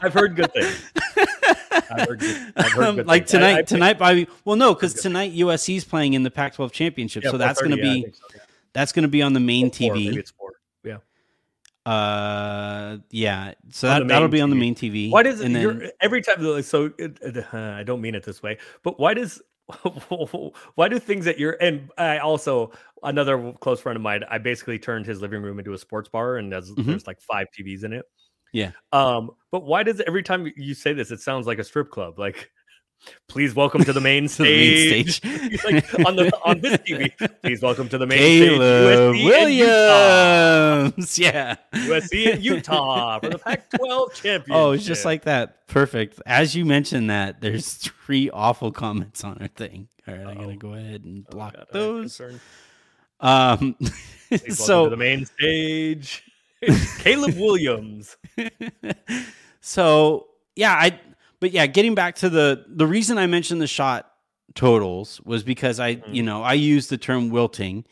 [0.00, 0.92] I've heard good things.
[1.90, 3.34] I've heard good, heard Um, like things.
[3.34, 4.28] I- tonight, I- tonight, Bobby.
[4.44, 7.72] Well, no, because tonight USC is playing in the Pac-12 championship, yeah, so that's going
[7.72, 8.38] to 4:30, yeah, be so,
[8.72, 10.14] that's going to be on the main Or four, maybe TV.
[11.88, 12.28] It's four.
[12.28, 12.92] Yeah.
[12.94, 13.54] Uh, yeah.
[13.70, 15.10] So that, that'll be on the main TV.
[15.10, 18.14] Why does it, and then every time like, so it, it, uh, I don't mean
[18.14, 19.40] it this way, but why does
[20.76, 22.72] why do things that you're and I also
[23.02, 26.36] another close friend of mine, I basically turned his living room into a sports bar
[26.38, 26.86] and there's, Mhm.
[26.86, 28.04] there's like five TVs in it.
[28.52, 28.70] Yeah.
[28.92, 32.18] Um, but why does every time you say this, it sounds like a strip club?
[32.18, 32.50] Like,
[33.28, 35.16] please welcome to the main to the main stage.
[35.16, 35.64] stage.
[35.98, 39.24] like on the on this TV, please welcome to the main Caleb stage.
[39.24, 39.24] USC.
[39.24, 41.18] Williams.
[41.18, 41.56] Yeah.
[41.74, 44.50] USC and Utah for the Pac-12 championship.
[44.50, 45.66] Oh, it's just like that.
[45.66, 46.20] Perfect.
[46.26, 49.88] As you mentioned that, there's three awful comments on our thing.
[50.06, 52.20] All right, I'm gonna go ahead and Oh, block God, those.
[53.20, 53.90] Um, Please
[54.30, 56.24] welcome to so the main stage.
[56.98, 58.16] Caleb Williams.
[59.60, 60.26] so
[60.56, 60.98] yeah, I
[61.40, 64.10] but yeah, getting back to the the reason I mentioned the shot
[64.54, 66.14] totals was because I Mhm.
[66.14, 67.84] you know I use the term wilting,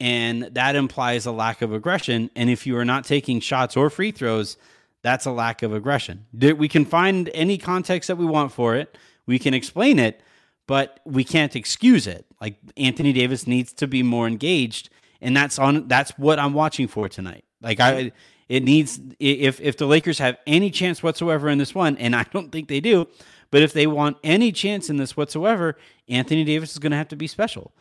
[0.00, 2.30] and that implies a lack of aggression.
[2.34, 4.56] And if you are not taking shots or free throws,
[5.02, 6.26] that's a lack of aggression.
[6.32, 8.96] We can find any context that we want for it.
[9.26, 10.20] We can explain it,
[10.66, 12.26] but we can't excuse it.
[12.40, 14.90] Like Anthony Davis needs to be more engaged,
[15.20, 15.86] and that's on.
[15.88, 17.44] That's what I'm watching for tonight.
[17.60, 18.12] Like I,
[18.52, 22.24] it needs if if the Lakers have any chance whatsoever in this one, and I
[22.24, 23.08] don't think they do,
[23.50, 27.08] but if they want any chance in this whatsoever, Anthony Davis is going to have
[27.08, 27.72] to be special.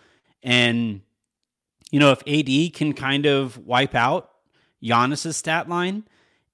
[0.42, 1.02] And
[1.92, 4.32] you know, if AD can kind of wipe out
[4.82, 6.06] Giannis's stat line,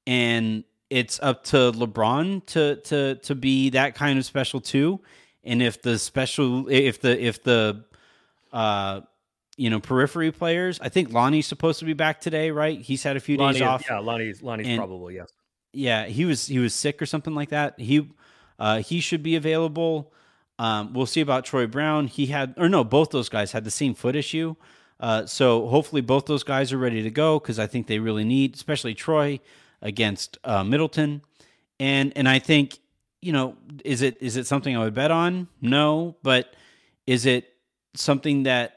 [0.07, 4.99] and it's up to LeBron to to to be that kind of special too.
[5.43, 7.85] And if the special, if the if the
[8.51, 9.01] uh
[9.57, 12.79] you know periphery players, I think Lonnie's supposed to be back today, right?
[12.79, 13.83] He's had a few Lonnie days is- off.
[13.89, 15.29] yeah, Lonnie's Lonnie's And- probably yes.
[15.73, 17.79] Yeah, he was he was sick or something like that.
[17.79, 18.07] He
[18.59, 20.13] uh he should be available.
[20.59, 22.07] Um we'll see about Troy Brown.
[22.07, 24.55] He had or no, both those guys had the same foot issue.
[24.99, 28.23] Uh so hopefully both those guys are ready to go cuz I think they really
[28.23, 29.39] need especially Troy
[29.81, 31.21] against uh Middleton.
[31.79, 32.79] And and I think,
[33.21, 33.55] you know,
[33.85, 35.47] is it is it something I would bet on?
[35.61, 36.53] No, but
[37.05, 37.53] is it
[37.93, 38.76] something that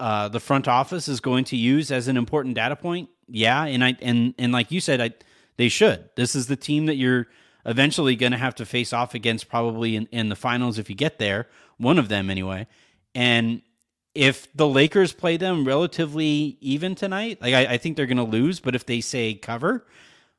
[0.00, 3.10] uh, the front office is going to use as an important data point.
[3.28, 5.10] Yeah, and I and and like you said, I
[5.56, 6.08] they should.
[6.16, 7.26] This is the team that you're
[7.66, 10.96] eventually going to have to face off against, probably in, in the finals if you
[10.96, 11.46] get there.
[11.76, 12.66] One of them anyway.
[13.14, 13.60] And
[14.14, 18.24] if the Lakers play them relatively even tonight, like I, I think they're going to
[18.24, 18.58] lose.
[18.58, 19.86] But if they say cover,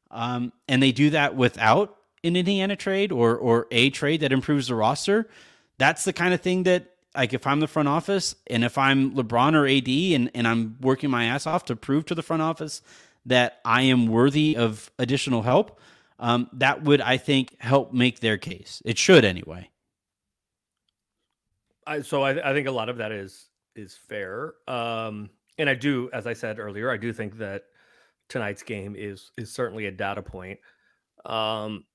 [0.09, 4.70] um, and they do that without an Indiana trade or or a trade that improves
[4.70, 5.30] the roster,
[5.78, 9.14] that's the kind of thing that like if I'm the front office and if I'm
[9.14, 12.41] LeBron or AD and, and I'm working my ass off to prove to the front
[12.41, 12.82] office
[13.26, 15.80] that I am worthy of additional help,
[16.20, 18.82] um, that would I think help make their case.
[18.86, 19.70] It should anyway.
[21.86, 24.53] I, so I, I think a lot of that is is fair.
[24.68, 27.64] Um, and I do, as I said earlier, I do think that
[28.30, 30.59] tonight's game is is certainly a data point.
[31.26, 31.86] Um,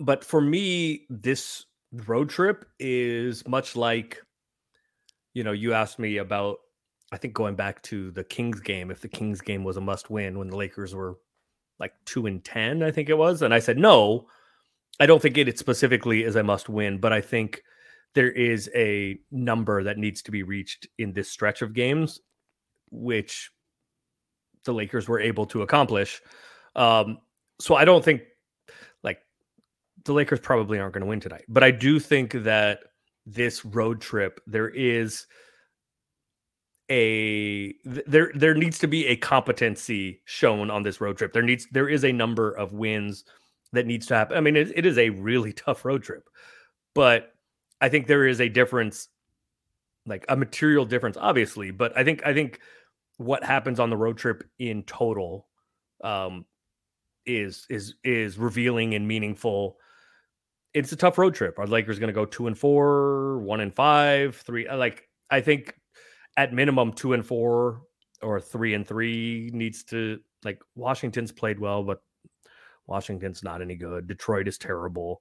[0.00, 4.22] but for me, this road trip is much like,
[5.34, 6.58] you know, you asked me about.
[7.12, 10.10] I think going back to the Kings game, if the Kings game was a must
[10.10, 11.18] win when the Lakers were
[11.78, 14.26] like two and ten, I think it was, and I said no.
[14.98, 17.62] I don't think it specifically is a must win, but I think
[18.14, 22.18] there is a number that needs to be reached in this stretch of games,
[22.90, 23.50] which
[24.64, 26.20] the Lakers were able to accomplish.
[26.74, 27.18] Um,
[27.60, 28.22] so I don't think
[30.06, 32.80] the Lakers probably aren't going to win tonight, but I do think that
[33.26, 35.26] this road trip there is
[36.90, 41.32] a there there needs to be a competency shown on this road trip.
[41.32, 43.24] There needs there is a number of wins
[43.72, 44.36] that needs to happen.
[44.36, 46.28] I mean, it, it is a really tough road trip,
[46.94, 47.32] but
[47.80, 49.08] I think there is a difference,
[50.06, 51.70] like a material difference, obviously.
[51.70, 52.60] But I think I think
[53.18, 55.48] what happens on the road trip in total
[56.04, 56.44] um,
[57.24, 59.78] is is is revealing and meaningful.
[60.76, 61.58] It's a tough road trip.
[61.58, 64.66] Are the Lakers going to go two and four, one and five, three?
[64.68, 65.74] uh, Like I think
[66.36, 67.82] at minimum two and four
[68.22, 72.02] or three and three needs to like Washington's played well, but
[72.86, 74.06] Washington's not any good.
[74.06, 75.20] Detroit is terrible.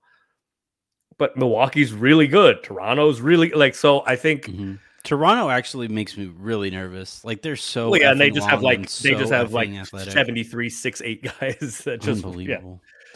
[1.17, 2.61] but Milwaukee's really good.
[2.61, 4.03] Toronto's really like so.
[4.05, 4.79] I think Mhm.
[5.05, 7.23] Toronto actually makes me really nervous.
[7.23, 9.69] Like they're so well, yeah, and they just have like they so just have like
[9.69, 10.11] effing athletic.
[10.11, 12.59] 73, 6, 8 guys that just yeah.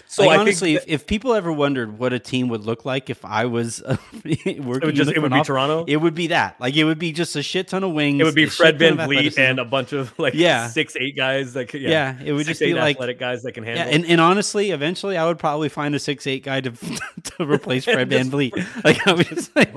[0.09, 0.15] Unbelievable.
[0.15, 2.83] So like, I honestly, think if, if people ever wondered what a team would look
[2.83, 5.85] like if I was uh, working, it would in just it would front be Toronto.
[5.87, 6.59] It would be that.
[6.59, 8.19] Like it would be just a shit ton of wings.
[8.19, 10.67] It would be Fred shit VanVleet and a bunch of like Yeah.
[10.67, 11.89] six, eight guys that could, yeah,
[12.19, 13.95] yeah, it would six, just be eight like athletic guys that can yeah, handle.
[13.95, 16.71] and, and honestly, eventually, I would probably find a six eight guy to
[17.37, 18.83] to replace Fred VanVleet.
[18.83, 19.75] Like I was just like,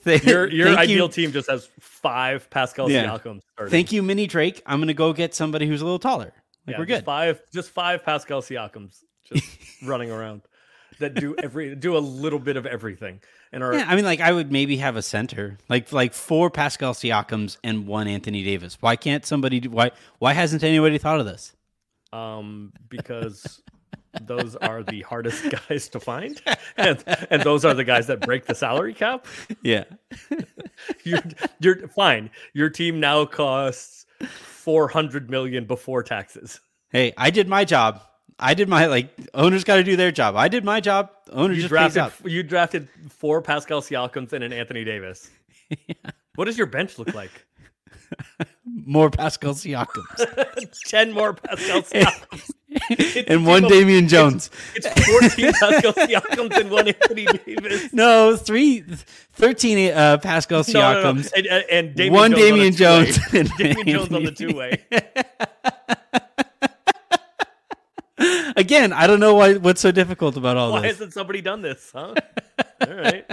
[0.00, 3.04] Thank- your your ideal you, team just has five Pascal Yeah.
[3.06, 3.40] Siakam.
[3.52, 3.70] starting.
[3.70, 4.62] Thank you, Mini Drake.
[4.66, 6.32] I'm gonna go get somebody who's a little taller.
[6.66, 7.04] Like Yeah, we're just good.
[7.04, 9.46] Five, just five Pascal Siakams just
[9.84, 10.42] running around
[11.00, 13.20] that do every do a little bit of everything
[13.52, 16.50] and are Yeah, I mean, like I would maybe have a center, like like four
[16.50, 18.78] Pascal Siakams and one Anthony Davis.
[18.80, 19.60] Why can't somebody?
[19.60, 21.52] Do, why why hasn't anybody thought of this?
[22.12, 23.60] um because
[24.22, 26.40] those are the hardest guys to find
[26.76, 29.26] and, and those are the guys that break the salary cap
[29.64, 29.82] Yeah,
[31.04, 31.22] you're
[31.58, 34.06] you're fine your team now costs
[34.64, 36.60] 400 million before taxes
[36.94, 38.00] hey, I did my job.
[38.38, 40.36] I did my like owners got to do their job.
[40.36, 41.10] I did my job.
[41.30, 42.30] Owners you just pays drafted up.
[42.30, 45.30] you drafted four pascal siakams and an anthony davis
[46.36, 47.46] what does your bench look like
[48.66, 52.50] More Pascal Siakams 10 more pascal siakams
[53.28, 54.50] and one Damian Jones.
[54.74, 58.84] it's 14 pascal siakams and one anthony davis No, three,
[59.34, 61.22] 13 uh, Pascal No, no, no.
[61.36, 63.04] And, and, and Damian One Jones Damian two-way.
[63.04, 63.18] Jones.
[63.34, 64.84] and Damian Jones on the two way.
[68.56, 69.54] Again, I don't know why.
[69.54, 70.84] What's so difficult about all Why this?
[70.84, 71.90] Why hasn't somebody done this?
[71.92, 72.14] Huh?
[72.86, 73.28] All right.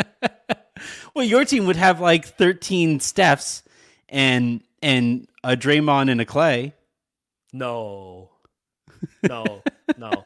[1.14, 3.62] Well, your team would have like 13 Stephs
[4.10, 6.74] and and a Draymond and a Clay.
[7.54, 8.31] No.
[9.24, 9.62] No.
[9.98, 10.26] No.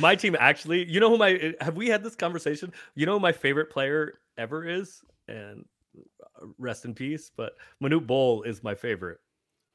[0.00, 2.72] My team actually, you know who my have we had this conversation?
[2.94, 5.00] You know who my favorite player ever is?
[5.28, 5.64] And
[6.40, 7.52] uh, rest in peace, but
[7.82, 9.18] Manute Bol is my favorite.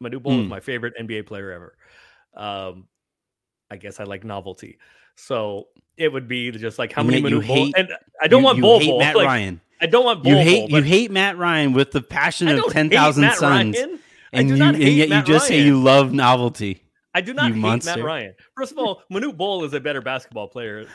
[0.04, 0.50] Manute Bol is Hmm.
[0.50, 1.78] my favorite NBA player ever.
[2.36, 2.88] Um
[3.70, 4.78] I guess I like novelty.
[5.16, 5.68] So
[5.98, 7.90] it would be just like how many Manute Bol hate- and
[8.22, 9.00] I don't You- want you Bol.
[9.00, 9.62] Matt like, Ryan.
[9.82, 12.90] I don't want Bol You hate you hate Matt Ryan with the passion of ten
[12.90, 14.00] thousand suns, Ryan.
[14.34, 16.84] And you and yet Matt you just say you love novelty.
[17.18, 17.96] I do not You hate monster.
[17.98, 18.36] Matt Ryan.
[18.56, 20.86] First of all, Manute Bol is a better basketball player,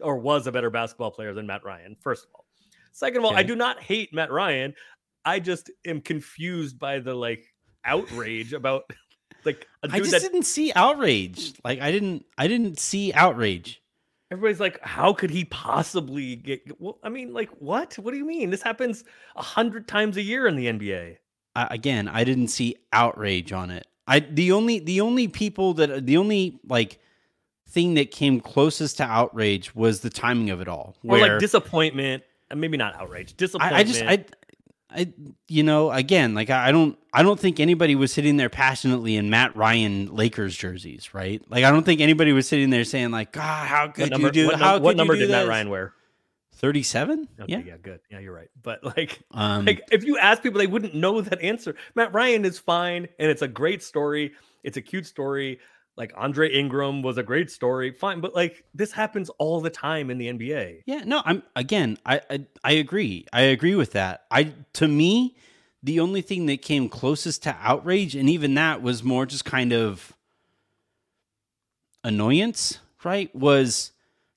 [0.00, 1.96] or was a better basketball player than Matt Ryan.
[2.00, 2.44] First of all,
[2.92, 4.74] second of all, I do not hate Matt Ryan.
[5.24, 7.44] I just am confused by the like
[7.84, 8.84] outrage about
[9.44, 11.54] like a I just that didn't see outrage.
[11.64, 13.82] Like I didn't I didn't see outrage.
[14.30, 16.62] everybody's like, how could he possibly get?
[16.80, 17.98] Well, I mean, like, what?
[17.98, 18.50] What do you mean?
[18.50, 19.02] This happens
[19.34, 21.16] a hundred times a year in the NBA.
[21.56, 23.86] I, again, I didn't see outrage on it.
[24.06, 27.00] I the only the only people that the only like
[27.68, 30.96] thing that came closest to outrage was the timing of it all.
[31.06, 33.36] Or like disappointment, uh, maybe not outrage.
[33.36, 33.76] Disappointment.
[33.76, 34.24] I, I just I
[34.90, 35.12] I
[35.48, 39.16] you know again like I I don't I don't think anybody was sitting there passionately
[39.16, 41.42] in Matt Ryan Lakers jerseys, right?
[41.48, 44.32] Like I don't think anybody was sitting there saying like, God, how could number, you
[44.32, 44.46] do?
[44.48, 45.48] what, how what could number you do did Matt?
[45.48, 45.94] Ryan wear?
[46.62, 47.28] Thirty-seven.
[47.40, 47.58] Okay, yeah.
[47.66, 48.00] yeah, good.
[48.10, 48.48] Yeah, you're right.
[48.62, 51.74] But like, Um, like if you ask people, they wouldn't know that answer.
[51.96, 54.32] Matt Ryan is fine, and it's a great story.
[54.62, 55.58] It's a cute story.
[55.96, 58.20] Like Andre Ingram was a great story, fine.
[58.20, 60.82] But like this happens all the time in the NBA.
[60.86, 63.26] Yeah, no, I'm again, I, I I agree.
[63.32, 64.24] I agree with that.
[64.30, 65.36] I to me,
[65.82, 69.72] the only thing that came closest to outrage, and even that was more just kind
[69.72, 70.12] of
[72.04, 73.34] annoyance, right?
[73.34, 73.92] Was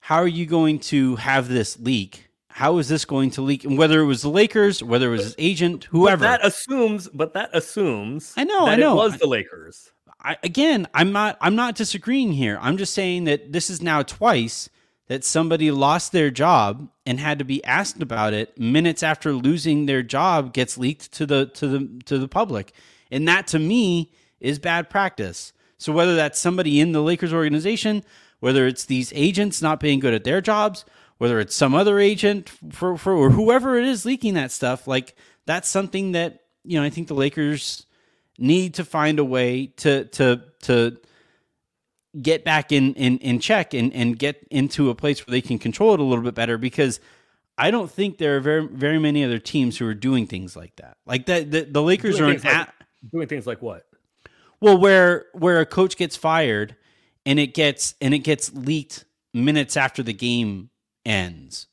[0.05, 2.29] how are you going to have this leak?
[2.47, 3.65] How is this going to leak?
[3.65, 6.25] And whether it was the Lakers, whether it was his agent, whoever.
[6.25, 8.31] But that assumes, but that assumes.
[8.37, 8.91] I know, that I know.
[8.91, 9.89] It was the Lakers.
[10.21, 12.59] I, again, I'm not I'm not disagreeing here.
[12.61, 14.69] I'm just saying that this is now twice
[15.07, 19.87] that somebody lost their job and had to be asked about it minutes after losing
[19.87, 22.73] their job gets leaked to the to the to the public.
[23.09, 25.51] And that to me is bad practice.
[25.79, 28.03] So whether that's somebody in the Lakers organization,
[28.39, 30.85] whether it's these agents not being good at their jobs,
[31.17, 35.15] whether it's some other agent for, for or whoever it is leaking that stuff, like
[35.45, 37.85] that's something that, you know, I think the Lakers
[38.37, 40.97] need to find a way to to to
[42.21, 45.57] get back in in, in check and, and get into a place where they can
[45.57, 46.99] control it a little bit better because
[47.57, 50.75] I don't think there are very very many other teams who are doing things like
[50.77, 50.97] that.
[51.05, 52.73] Like that the, the Lakers Doing are an like- at,
[53.11, 53.85] Doing things like what?
[54.59, 56.75] well where where a coach gets fired
[57.25, 60.69] and it gets and it gets leaked minutes after the game
[61.05, 61.67] ends,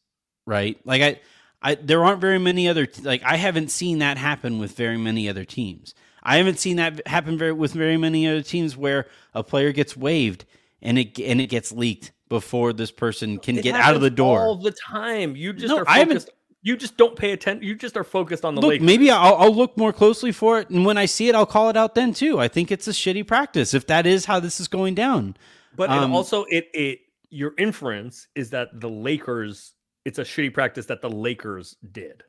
[0.47, 0.79] right?
[0.85, 1.21] Like I
[1.63, 5.29] I there aren't very many other like I haven't seen that happen with very many
[5.29, 5.95] other teams.
[6.23, 9.97] I haven't seen that happen very with very many other teams where a player gets
[9.97, 10.45] waived
[10.81, 14.11] and it and it gets leaked before this person can It get out of the
[14.11, 14.41] door.
[14.41, 15.37] all the time.
[15.37, 16.29] You just No, are I haven't-.
[16.65, 17.67] You just don't pay attention.
[17.67, 18.87] You just are focused on the Look, Lakers.
[18.87, 21.69] maybe I'll, I'll look more closely for it, and when I see it, I'll call
[21.69, 22.39] it out then too.
[22.39, 25.37] I think it's a shitty practice if that is how this is going down.
[25.75, 27.01] But and Um, also, it it
[27.31, 29.75] your inference is that the Lakers.
[30.05, 32.25] It's a shitty practice that the Lakers did.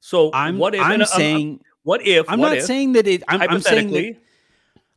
[0.00, 0.80] So I'm what if?
[0.80, 2.28] I'm um, saying what if?
[2.28, 3.22] I'm what not if, saying that it.
[3.28, 4.16] I'm, I'm saying that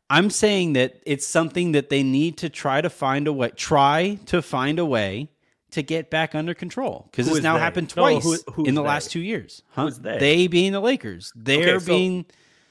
[0.09, 3.49] I'm saying that it's something that they need to try to find a way.
[3.49, 5.29] Try to find a way
[5.71, 7.59] to get back under control because it's now they?
[7.61, 8.87] happened No, twice who- in the they?
[8.87, 9.63] last two years.
[9.69, 9.83] Huh?
[9.85, 10.47] Who's they?
[10.47, 11.31] being the Lakers.
[11.35, 12.25] They're so- being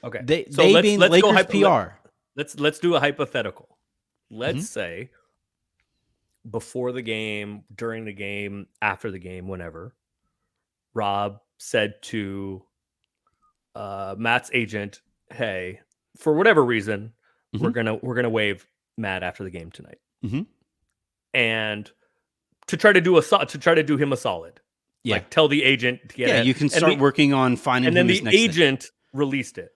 [0.04, 0.20] okay.
[0.22, 1.92] they, so they let's, being let's Lakers hypo- PR.
[2.36, 3.78] let's let's do a hypothetical.
[4.30, 4.62] Let's Mhm.
[4.64, 5.10] say
[6.50, 9.94] before the game, during the game, after the game, whenever,
[10.94, 12.64] Rob said to
[13.76, 15.00] uh, Matt's agent,
[15.32, 15.80] "Hey,
[16.16, 17.12] for whatever reason,
[17.52, 17.74] we're Mhm.
[17.74, 18.66] gonna we're gonna waive
[18.98, 20.46] Matt after the game tonight," Mhm.
[21.34, 21.90] and
[22.70, 24.60] to try to do a to try to do him a solid,
[25.02, 25.16] Yeah.
[25.16, 27.56] like tell the agent to get yeah, it, you can and start the- working on
[27.56, 28.44] finding and then the next thing.
[28.44, 29.72] agent released it.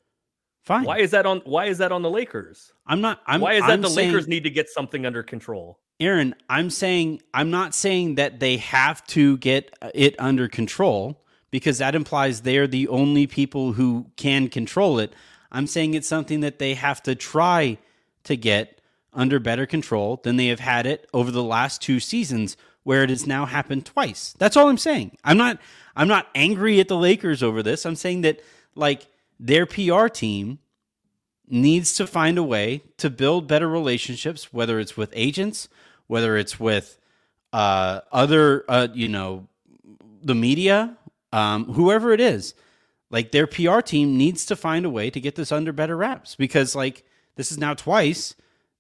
[0.63, 0.85] Fine.
[0.85, 1.43] Why is that on?
[1.45, 2.73] Why is that on the Lakers?
[2.87, 3.21] I'm not.
[3.27, 5.79] I'm, why is that I'm the saying, Lakers need to get something under control?
[6.01, 11.23] Aaron, I'm saying I'm not saying that they have to get uh, it under control
[11.51, 15.13] because that implies they're the only people who can control it.
[15.53, 17.79] I'm saying it's something that they have to try
[18.25, 18.81] to get
[19.13, 23.11] under better control than they have had it over the last two seasons where it
[23.11, 24.35] has now happened twice.
[24.39, 25.17] That's all I'm saying.
[25.25, 25.59] I'm not
[25.97, 27.85] I'm not angry at the Lakers over this.
[27.85, 28.41] I'm saying that
[28.75, 29.07] like
[29.41, 30.59] their PR team
[31.49, 35.69] needs to find a way to build better relationships, whether it's with agents,
[36.07, 36.99] whether it's with
[37.53, 39.47] uh, other, uh, you know,
[40.23, 40.97] the media,
[41.33, 42.55] um, whoever it is.
[43.11, 46.35] Like their PR team needs to find a way to get this under better wraps
[46.35, 47.05] because, like,
[47.37, 48.35] this is now twice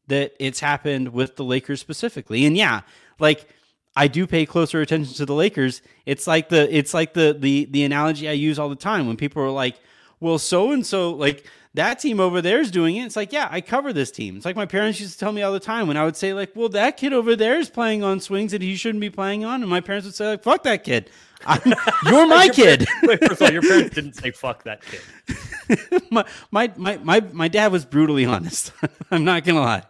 [0.09, 2.44] that it's happened with the Lakers specifically.
[2.44, 2.80] And yeah,
[3.18, 3.48] like
[3.97, 5.82] I do pay closer attention to the Lakers.
[6.05, 9.16] It's like the it's like the the the analogy I use all the time when
[9.16, 9.76] people are like,
[10.20, 13.49] "Well, so and so like that team over there is doing it." It's like, "Yeah,
[13.51, 15.86] I cover this team." It's like my parents used to tell me all the time
[15.86, 18.62] when I would say like, "Well, that kid over there is playing on swings that
[18.62, 21.09] he shouldn't be playing on," and my parents would say like, "Fuck that kid."
[21.47, 21.74] I'm,
[22.07, 22.86] you're my kid.
[23.03, 27.20] wait, first of all, your parents didn't say "fuck that kid." my, my my my
[27.32, 28.72] my dad was brutally honest.
[29.11, 29.84] I'm not gonna lie.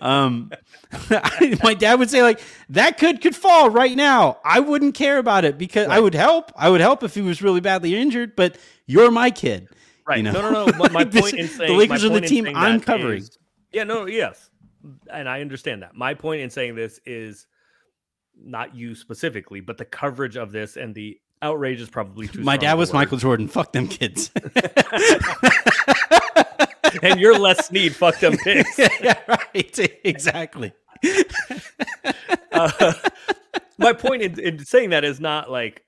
[0.00, 0.50] Um,
[1.62, 2.40] my dad would say like
[2.70, 4.38] that kid could fall right now.
[4.44, 6.52] I wouldn't care about it because I would help.
[6.56, 8.36] I would help if he was really badly injured.
[8.36, 9.68] But you're my kid.
[10.06, 10.18] Right?
[10.18, 10.32] You know?
[10.32, 10.78] No, no, no.
[10.78, 13.18] My, my This- point in the Lakers are the team I'm covering.
[13.18, 13.38] is-
[13.72, 14.48] yeah, no, yes,
[15.12, 15.94] and I understand that.
[15.94, 17.46] My point in saying this is
[18.42, 22.42] not you specifically, but the coverage of this and the outrage is probably too.
[22.42, 22.92] My dad was.
[22.92, 23.48] Michael Jordan.
[23.48, 24.30] Fuck them kids.
[27.02, 27.94] and you're Les Snead.
[27.94, 28.78] Fuck them pigs.
[29.00, 29.90] yeah, right.
[30.04, 30.72] Exactly.
[32.52, 32.92] uh,
[33.78, 35.82] my point in, in saying that is not like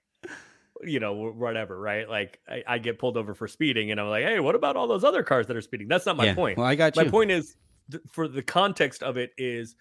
[0.83, 4.25] you know whatever right like I, I get pulled over for speeding and i'm like
[4.25, 6.35] hey what about all those other cars that are speeding that's not my yeah.
[6.35, 7.11] point Well, I got my you.
[7.11, 7.57] point is
[7.91, 9.75] th- for the context of it is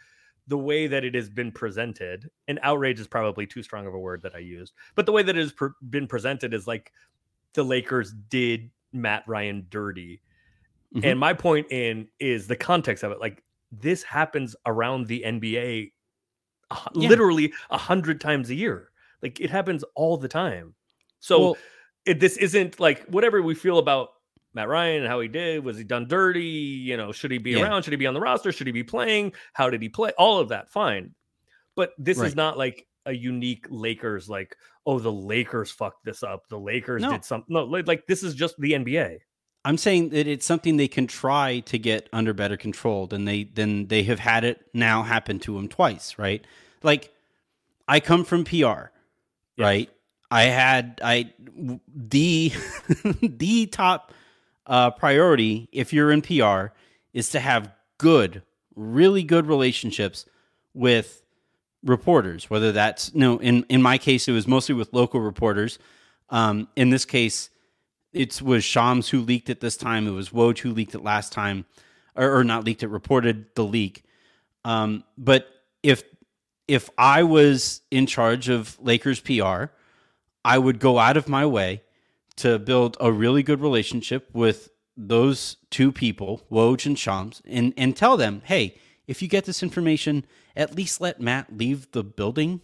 [0.47, 3.99] the way that it has been presented and outrage is probably too strong of a
[3.99, 6.91] word that i used but the way that it has pre- been presented is like
[7.53, 10.21] the lakers did matt ryan dirty
[10.95, 11.03] Mhm.
[11.03, 15.91] and my point in is the context of it like this happens around the nba
[16.71, 17.09] Yeah.
[17.09, 18.91] literally a hundred times a year
[19.21, 20.75] like it happens all the time
[21.19, 21.57] so Well,
[22.05, 24.09] it, this isn't like whatever we feel about
[24.57, 25.63] Matt Ryan and how he did.
[25.63, 26.41] Was he done dirty?
[26.43, 27.63] You know, should he be Yeah.
[27.63, 27.83] around?
[27.83, 28.51] Should he be on the roster?
[28.51, 29.33] Should he be playing?
[29.53, 30.11] How did he play?
[30.17, 31.13] All of that, fine.
[31.75, 32.27] But this Right.
[32.27, 34.55] is not like a unique Lakers, like,
[34.85, 36.47] oh, the Lakers fucked this up.
[36.49, 37.11] The Lakers No.
[37.11, 37.53] did something.
[37.53, 39.19] No, like, this is just the NBA.
[39.63, 43.43] I'm saying that it's something they can try to get under better control than they
[43.43, 46.43] than they have had it now happen to them twice, right?
[46.83, 47.13] Like
[47.87, 48.91] I come from PR,
[49.57, 49.89] right?
[50.31, 51.33] I had I
[51.93, 52.53] the
[53.21, 54.13] the top
[54.67, 56.67] uh, priority if you're in PR
[57.13, 58.43] is to have good,
[58.75, 60.25] really good relationships
[60.73, 61.23] with
[61.83, 62.49] reporters.
[62.49, 65.79] Whether that's no, in in my case, it was mostly with local reporters.
[66.29, 67.49] Um, in this case,
[68.13, 70.07] it was Shams who leaked it this time.
[70.07, 71.65] It was Woj who leaked it last time,
[72.15, 74.03] or, or not leaked it, reported the leak.
[74.65, 75.47] Um, but
[75.81, 76.03] if
[76.67, 79.65] if I was in charge of Lakers PR,
[80.43, 81.81] I would go out of my way
[82.37, 87.95] to build a really good relationship with those two people, Woj and Shams, and and
[87.95, 88.77] tell them, hey,
[89.07, 90.25] if you get this information,
[90.55, 92.61] at least let Matt leave the building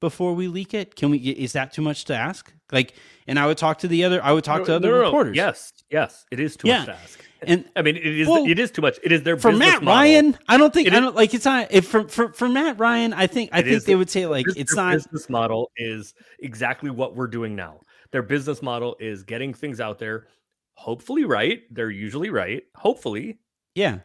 [0.00, 0.94] before we leak it?
[0.96, 1.18] Can we?
[1.18, 2.52] Is that too much to ask?
[2.72, 2.94] Like,
[3.26, 4.22] and I would talk to the other.
[4.24, 5.36] I would talk No, to other no, reporters.
[5.36, 6.78] Yes, yes, it is too Yeah.
[6.78, 7.20] much to ask.
[7.42, 8.26] and I mean, it is.
[8.26, 8.98] Well, it is too much.
[9.04, 9.94] It is their for business Matt model.
[10.00, 11.68] Ryan, I don't think It I don't like it's not.
[11.70, 14.46] If for for for Matt Ryan, I think I think is- they would say like
[14.56, 14.94] it's not.
[14.94, 17.80] business model is exactly what we're doing now.
[18.16, 20.26] Their business model is getting things out there,
[20.72, 21.64] hopefully right.
[21.70, 22.62] They're usually right.
[22.74, 23.40] Hopefully
[23.74, 23.98] Yeah,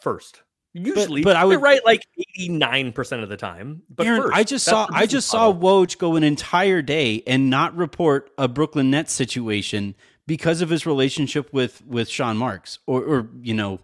[0.00, 0.42] first.
[0.74, 3.82] Usually, but I would- right like eighty nine percent of the time.
[3.88, 5.86] But Aaron, first, I just saw I just saw model.
[5.86, 9.94] Woj go an entire day and not report a Brooklyn Nets situation
[10.26, 13.78] because of his relationship with with Sean Marks, or or you know,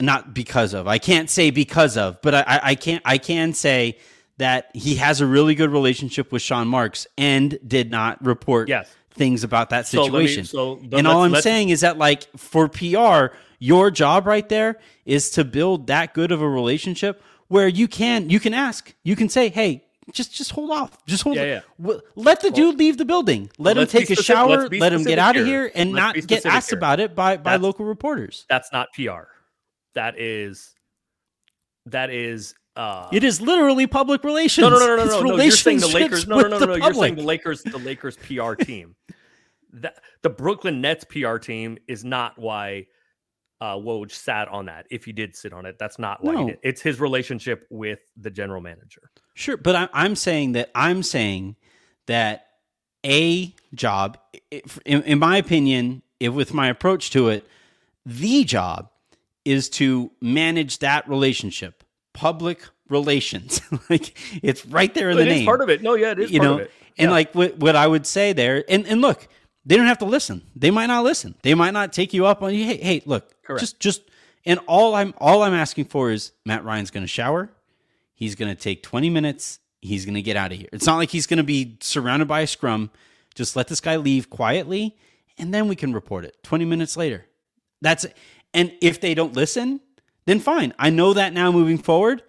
[0.00, 0.88] not because of.
[0.88, 3.96] I can't say because of, but I I, I can't I can say
[4.42, 8.94] that he has a really good relationship with Sean Marks and did not report Yes.
[9.14, 10.44] things about that So me- situation.
[10.44, 15.30] so and all I'm saying is that like for PR, your job right there is
[15.30, 19.28] to build that good of a relationship where you can you can ask, you can
[19.28, 21.36] say, "Hey, just just hold off, just hold.
[21.36, 21.94] Yeah, yeah.
[22.16, 23.50] Let the dude leave the building.
[23.58, 24.68] Let him take a shower.
[24.68, 25.62] Let him get out of here.
[25.64, 26.78] here, and Let's not get asked here.
[26.78, 28.44] about it by by That's- local reporters.
[28.48, 29.28] That's not PR.
[29.94, 30.74] That is
[31.86, 34.62] that is uh It is literally public relations.
[34.62, 35.42] no no no no no no.
[35.42, 36.74] You're saying the Lakers no no no no, no.
[36.76, 38.94] you're saying the Lakers the Lakers PR team.
[39.74, 42.86] that the Brooklyn Nets PR team is not why
[43.60, 44.86] uh Woj sat on that.
[44.90, 46.40] If he did sit on it, that's not why No.
[46.46, 46.58] he did.
[46.62, 49.10] It's his relationship with the general manager.
[49.34, 51.56] Sure, but I, I'm saying that I'm saying
[52.06, 52.46] that
[53.04, 54.18] a job,
[54.84, 57.46] in, in my opinion, if with my approach to it,
[58.06, 58.90] the job
[59.44, 61.82] is to manage that relationship,
[62.12, 63.60] public relations.
[63.90, 65.44] like it's right there in It the name.
[65.46, 65.82] part of it.
[65.82, 66.70] No, yeah, it is you part know, of it.
[66.98, 69.26] and like what, what I would say there, and, and look,
[69.64, 70.42] they don't have to listen.
[70.56, 71.34] They might not listen.
[71.42, 72.64] They might not take you up on you.
[72.64, 73.60] Hey, hey, look, Correct.
[73.60, 74.02] just just
[74.44, 77.50] and all I'm all I'm asking for is Matt Ryan's going to shower.
[78.14, 79.58] He's going to take 20 minutes.
[79.80, 80.68] He's going to get out of here.
[80.72, 82.90] It's not like he's going to be surrounded by a scrum.
[83.34, 84.96] Just let this guy leave quietly,
[85.38, 87.26] and then we can report it 20 minutes later.
[87.80, 88.16] That's it.
[88.54, 89.80] And if they don't listen,
[90.26, 90.72] then fine.
[90.78, 92.22] I know that now moving forward,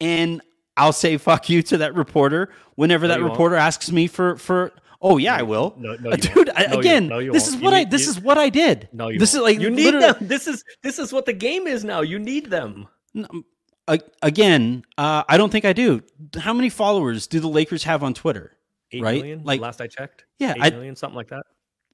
[0.00, 0.40] and
[0.76, 3.32] I'll say fuck you to that reporter whenever that you won't.
[3.32, 4.72] reporter asks me for for.
[5.00, 5.74] Oh yeah, I will.
[5.78, 6.50] No, no, dude.
[6.50, 8.36] I, you- again, no, you this is You what I need- this you- is what
[8.36, 8.88] I did.
[8.92, 9.48] No, you this won't.
[9.50, 10.16] is like you need them.
[10.20, 12.00] This is this is what the game is now.
[12.00, 12.88] You need them.
[13.86, 16.02] A- again, uh, I don't think I do.
[16.38, 18.52] How many followers do the Lakers have on Twitter?
[18.92, 19.16] Eight Right?
[19.22, 20.24] million, Like- last I checked.
[20.38, 21.44] Yeah, eight I- million, something like that.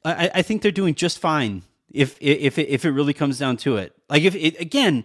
[0.05, 1.63] I, I think they're doing just fine.
[1.95, 5.05] If if it, if it really comes down to it, like if it again,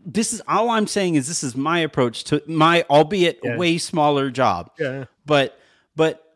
[0.00, 3.56] this is all I'm saying is this is my approach to my albeit Yeah.
[3.56, 4.70] way smaller job.
[4.78, 5.04] Yeah.
[5.24, 5.58] But
[5.94, 6.26] but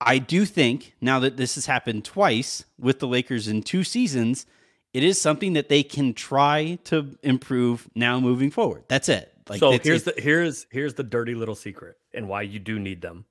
[0.00, 4.44] I do think now that this has happened twice with the Lakers in two seasons,
[4.92, 8.84] it is something that they can try to improve now moving forward.
[8.88, 9.32] That's it.
[9.48, 12.78] Like so here's it's- the here's here's the dirty little secret and why you do
[12.78, 13.24] need them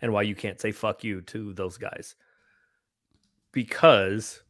[0.00, 2.14] and why you can't say fuck you to those guys
[3.52, 4.42] because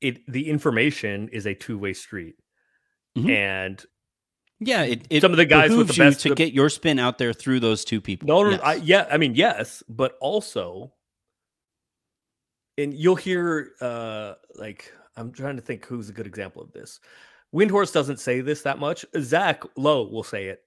[0.00, 2.36] it the information is a two-way street
[3.16, 3.30] Mhm.
[3.30, 3.86] and
[4.60, 4.82] yeah.
[4.84, 7.18] It, it some of the guys with the best- to the- get your spin out
[7.18, 8.26] there through those two people.
[8.28, 8.60] no, no, Yes.
[8.62, 10.92] I, yeah i mean yes but also
[12.78, 17.00] and you'll hear uh like i'm trying to think who's a good example of this
[17.54, 20.62] Windhorst doesn't say this that much zach lowe will say it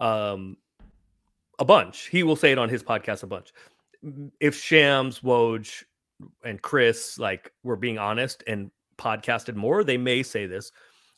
[0.00, 0.56] um
[1.58, 3.52] a bunch he will say it on his podcast a bunch
[4.40, 5.84] if shams woj
[6.44, 10.70] and chris like were being honest and podcasted more they may say this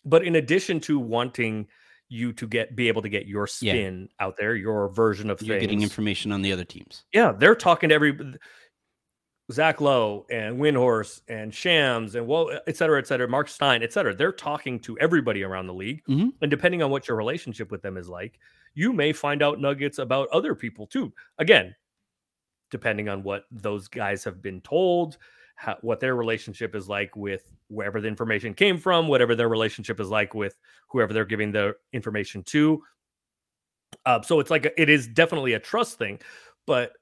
[0.05, 1.67] but in addition to wanting
[2.09, 3.73] you to get be able to get your Yeah.
[3.73, 7.05] spin out there your version of You're things getting information on the other teams.
[7.13, 8.17] yeah, they're talking to every
[9.53, 13.93] Zach Lowe and Windhorst and Shams and well, et cetera, et cetera, Mark Stein, et
[13.93, 14.15] cetera.
[14.15, 16.03] They're talking to everybody around the league.
[16.09, 16.33] Mhm.
[16.41, 18.39] And depending on what your relationship with them is like,
[18.75, 21.13] you may find out nuggets about other people too.
[21.39, 21.75] Again,
[22.71, 25.19] depending on what those guys have been told,
[25.57, 30.01] how, what their relationship is like with wherever the information came from, whatever their relationship
[30.01, 30.59] is like with
[30.89, 32.83] whoever they're giving the information to.
[34.07, 36.19] Uh, so it's like a, it is definitely a trust thing,
[36.67, 36.93] but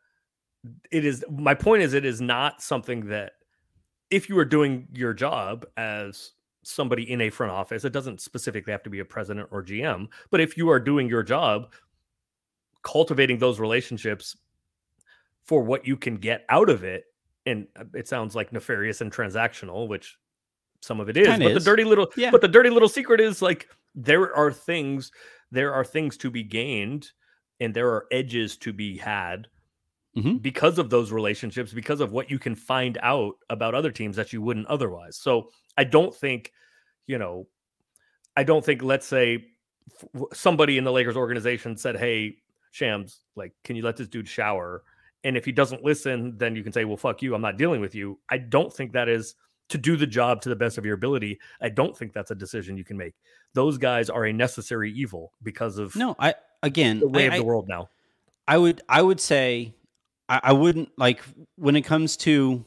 [0.91, 3.33] it is my point is it is not something that
[4.11, 6.33] if you are doing your job as
[6.63, 10.07] somebody in a front office, it doesn't specifically have to be a president or GM,
[10.31, 11.73] but if you are doing your job,
[12.83, 14.37] cultivating those relationships
[15.45, 17.05] for what you can get out of it,
[17.47, 20.17] and uh, it sounds like nefarious and transactional, which
[20.81, 21.65] some of it is, Kinda but is.
[21.65, 22.31] the dirty little, Yeah.
[22.31, 25.13] but the dirty little secret is like there are things,
[25.51, 27.11] there are things to be gained,
[27.61, 29.49] and there are edges to be had
[30.17, 30.43] Mhm.
[30.43, 34.33] because of those relationships, because of what you can find out about other teams that
[34.33, 35.17] you wouldn't otherwise.
[35.17, 36.53] So I don't think,
[37.07, 37.47] you know,
[38.37, 39.49] I don't think, let's say
[40.33, 42.39] somebody in the Lakers organization said, Hey,
[42.73, 44.83] Shams, like, can you let this dude shower?
[45.25, 47.35] And if he doesn't listen, then you can say, well, fuck you.
[47.35, 48.19] I'm not dealing with you.
[48.29, 49.35] I don't think that is
[49.69, 51.39] to do the job to the best of your ability.
[51.61, 53.15] I don't think that's a decision you can make.
[53.55, 56.17] Those guys are a necessary evil because of no.
[56.19, 57.89] I again the way I, of the world now.
[58.47, 59.75] I would I would say
[60.29, 61.23] I, I wouldn't like
[61.57, 62.65] when it comes to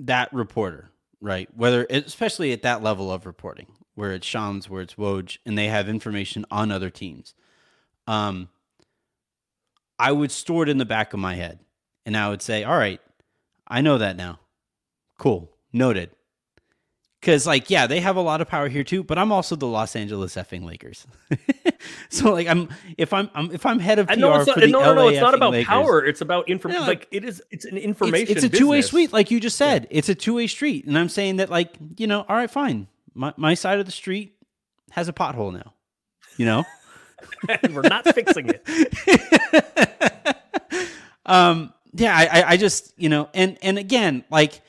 [0.00, 1.48] that reporter, right?
[1.56, 5.68] Whether especially at that level of reporting, where it's Shams, where it's Woj, and they
[5.68, 7.34] have information on other teams.
[8.06, 8.48] Um,
[10.00, 11.58] I would store it in the back of my head,
[12.06, 13.00] and I would say, "All right,
[13.68, 14.40] I know that now.
[15.18, 16.10] Cool, noted."
[17.20, 19.66] Because, like, yeah, they have a lot of power here too, but I'm also the
[19.66, 21.06] Los Angeles effing Lakers.
[22.08, 24.60] so, like, I'm if I'm, I'm if I'm head of PR know it's not, for
[24.60, 25.08] the no, no, no.
[25.08, 26.02] It's not about Lakers, power.
[26.02, 26.82] It's about information.
[26.82, 27.42] Yeah, like- it is.
[27.50, 28.34] It's an information.
[28.34, 29.86] it's a two way street, like you just said.
[29.90, 32.88] It's a two way street, and I'm saying that, like, you know, all right, fine.
[33.12, 34.34] My my side of the street
[34.92, 35.74] has a pothole now.
[36.38, 36.64] You know.
[37.70, 40.36] We're not fixing it.
[41.26, 44.60] um yeah I, I just you know and and again like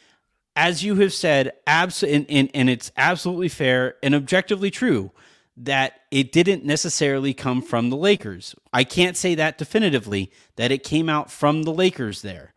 [0.55, 5.11] as you have said and, and and it's absolutely fair and objectively true
[5.57, 8.55] that it didn't necessarily come from the lakers.
[8.73, 12.53] I can't say that definitively that it came out from the lakers there.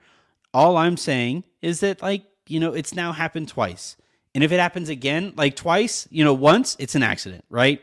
[0.53, 3.97] All i'm saying is that like you know it's now happened twice.
[4.35, 7.83] And if it happens again like twice you know once it's an accident right?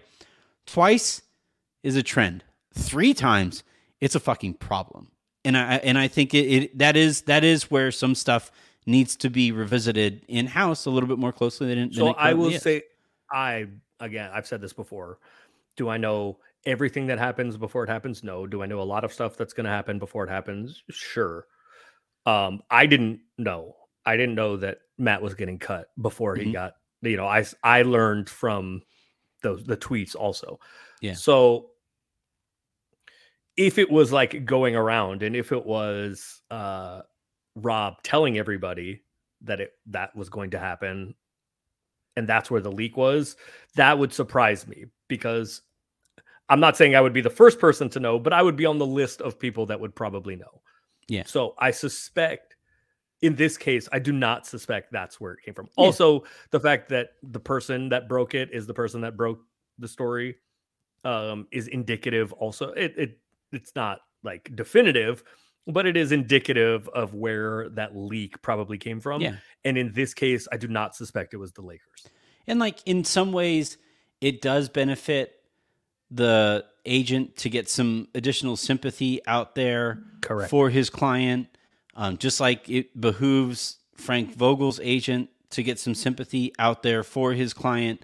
[0.65, 1.21] Twice
[1.83, 2.43] is a trend.
[2.73, 3.63] Three times,
[3.99, 5.11] it's a fucking problem.
[5.43, 8.51] And I and I think it, it that is that is where some stuff
[8.85, 11.91] needs to be revisited in house a little bit more closely than.
[11.93, 12.61] So I will is.
[12.61, 12.83] say,
[13.31, 13.67] I
[13.99, 15.19] again, I've said this before.
[15.77, 18.23] Do I know everything that happens before it happens?
[18.23, 18.45] No.
[18.45, 20.83] Do I know a lot of stuff that's going to happen before it happens?
[20.91, 21.47] Sure.
[22.27, 23.75] Um, I didn't know.
[24.05, 26.53] I didn't know that Matt was getting cut before he Mhm.
[26.53, 26.75] got.
[27.01, 28.83] You know, I I learned from
[29.41, 30.59] those the tweets also.
[31.01, 31.13] Yeah.
[31.13, 31.70] So
[33.57, 37.01] if it was like going around, and if it was uh
[37.55, 39.01] Rob telling everybody
[39.41, 41.15] that it that was going to happen
[42.15, 43.35] and that's where the leak was,
[43.75, 45.61] that would surprise me because
[46.49, 48.65] I'm not saying I would be the first person to know, but I would be
[48.65, 50.61] on the list of people that would probably know.
[51.07, 51.23] Yeah.
[51.25, 52.57] So I suspect
[53.21, 55.67] in this case, I do not suspect that's where it came from.
[55.77, 55.85] Yeah.
[55.85, 59.39] Also, the fact that the person that broke it is the person that broke
[59.77, 60.35] the story
[61.05, 62.33] um, is indicative.
[62.33, 63.19] Also, it, it
[63.51, 65.23] it's not like definitive,
[65.67, 69.21] but it is indicative of where that leak probably came from.
[69.21, 69.35] Yeah.
[69.63, 72.07] And in this case, I do not suspect it was the Lakers.
[72.47, 73.77] And like in some ways,
[74.19, 75.33] it does benefit
[76.09, 80.49] the agent to get some additional sympathy out there Correct.
[80.49, 81.47] for his client.
[81.95, 87.33] Um, just like it behooves Frank Vogel's agent to get some sympathy out there for
[87.33, 88.03] his client.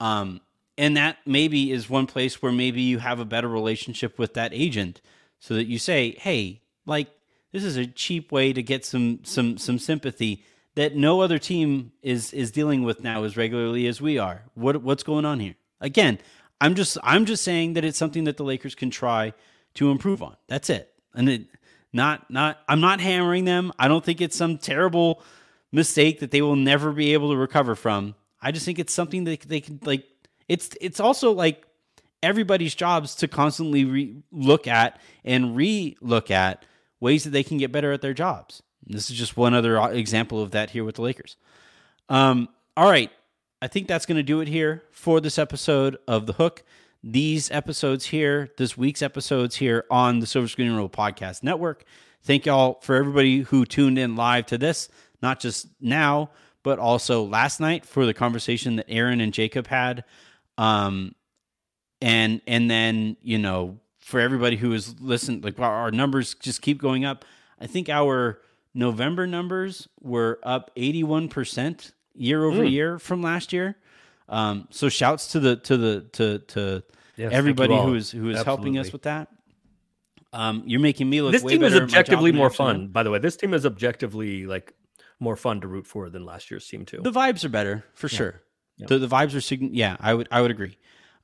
[0.00, 0.40] Um,
[0.76, 4.52] and that maybe is one place where maybe you have a better relationship with that
[4.52, 5.00] agent
[5.38, 7.08] so that you say, hey, like
[7.52, 10.44] this is a cheap way to get some some some sympathy
[10.74, 14.42] that no other team is is dealing with now as regularly as we are.
[14.54, 15.54] What what's going on here?
[15.80, 16.18] Again,
[16.60, 19.32] I'm just I'm just saying that it's something that the Lakers can try
[19.74, 20.36] to improve on.
[20.48, 20.92] That's it.
[21.14, 21.46] And it
[21.92, 23.72] not not I'm not hammering them.
[23.78, 25.22] I don't think it's some terrible
[25.70, 28.14] mistake that they will never be able to recover from.
[28.40, 30.04] I just think it's something that they can like
[30.48, 31.66] it's it's also like
[32.22, 36.64] everybody's jobs to constantly re- look at and re-look at
[37.00, 38.62] ways that they can get better at their jobs.
[38.86, 41.36] This is just one other uh, example of that here with the Lakers.
[42.08, 43.10] Um, all right,
[43.60, 46.64] I think that's going to do it here for this episode of The Hook.
[47.02, 51.84] These episodes here, this week's episodes here on the Silver Screen Roll Podcast Network.
[52.22, 54.88] Thank y'all for everybody who tuned in live to this,
[55.20, 56.30] not just now,
[56.62, 60.04] but also last night for the conversation that Aaron and Jacob had.
[60.58, 61.14] Um,
[62.00, 66.80] and and then you know for everybody who is listening, like our, numbers just keep
[66.80, 67.24] going up.
[67.60, 68.40] I think our
[68.74, 72.70] November numbers were up eighty one percent year over Mm.
[72.70, 73.76] year from last year.
[74.28, 76.82] Um, so shouts to the to the to to
[77.16, 79.28] Yes, everybody who is who is helping us with that.
[80.32, 83.20] Um, you're making me look This way team is objectively more fun, by the way.
[83.20, 84.74] This team is objectively like
[85.20, 87.00] more fun to root for than last year's team too.
[87.02, 88.42] The vibes are better for sure.
[88.76, 88.86] Yeah.
[88.88, 90.76] The the vibes are sign- yeah, I would I would agree.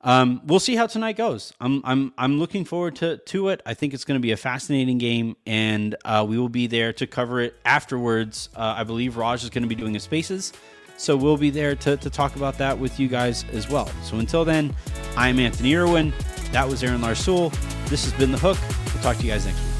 [0.03, 1.53] Um, we'll see how tonight goes.
[1.61, 3.61] I'm I'm I'm looking forward to to it.
[3.65, 6.91] I think it's going to be a fascinating game, and uh, we will be there
[6.93, 8.49] to cover it afterwards.
[8.55, 10.53] Uh, I believe Raj is going to be doing a Spaces,
[10.97, 13.91] so we'll be there to to talk about that with you guys as well.
[14.03, 14.73] So until then,
[15.15, 16.13] I'm Anthony Irwin.
[16.51, 17.51] That was Aaron Larsuel.
[17.89, 18.57] This has been the Hook.
[18.93, 19.70] We'll talk to you guys next week.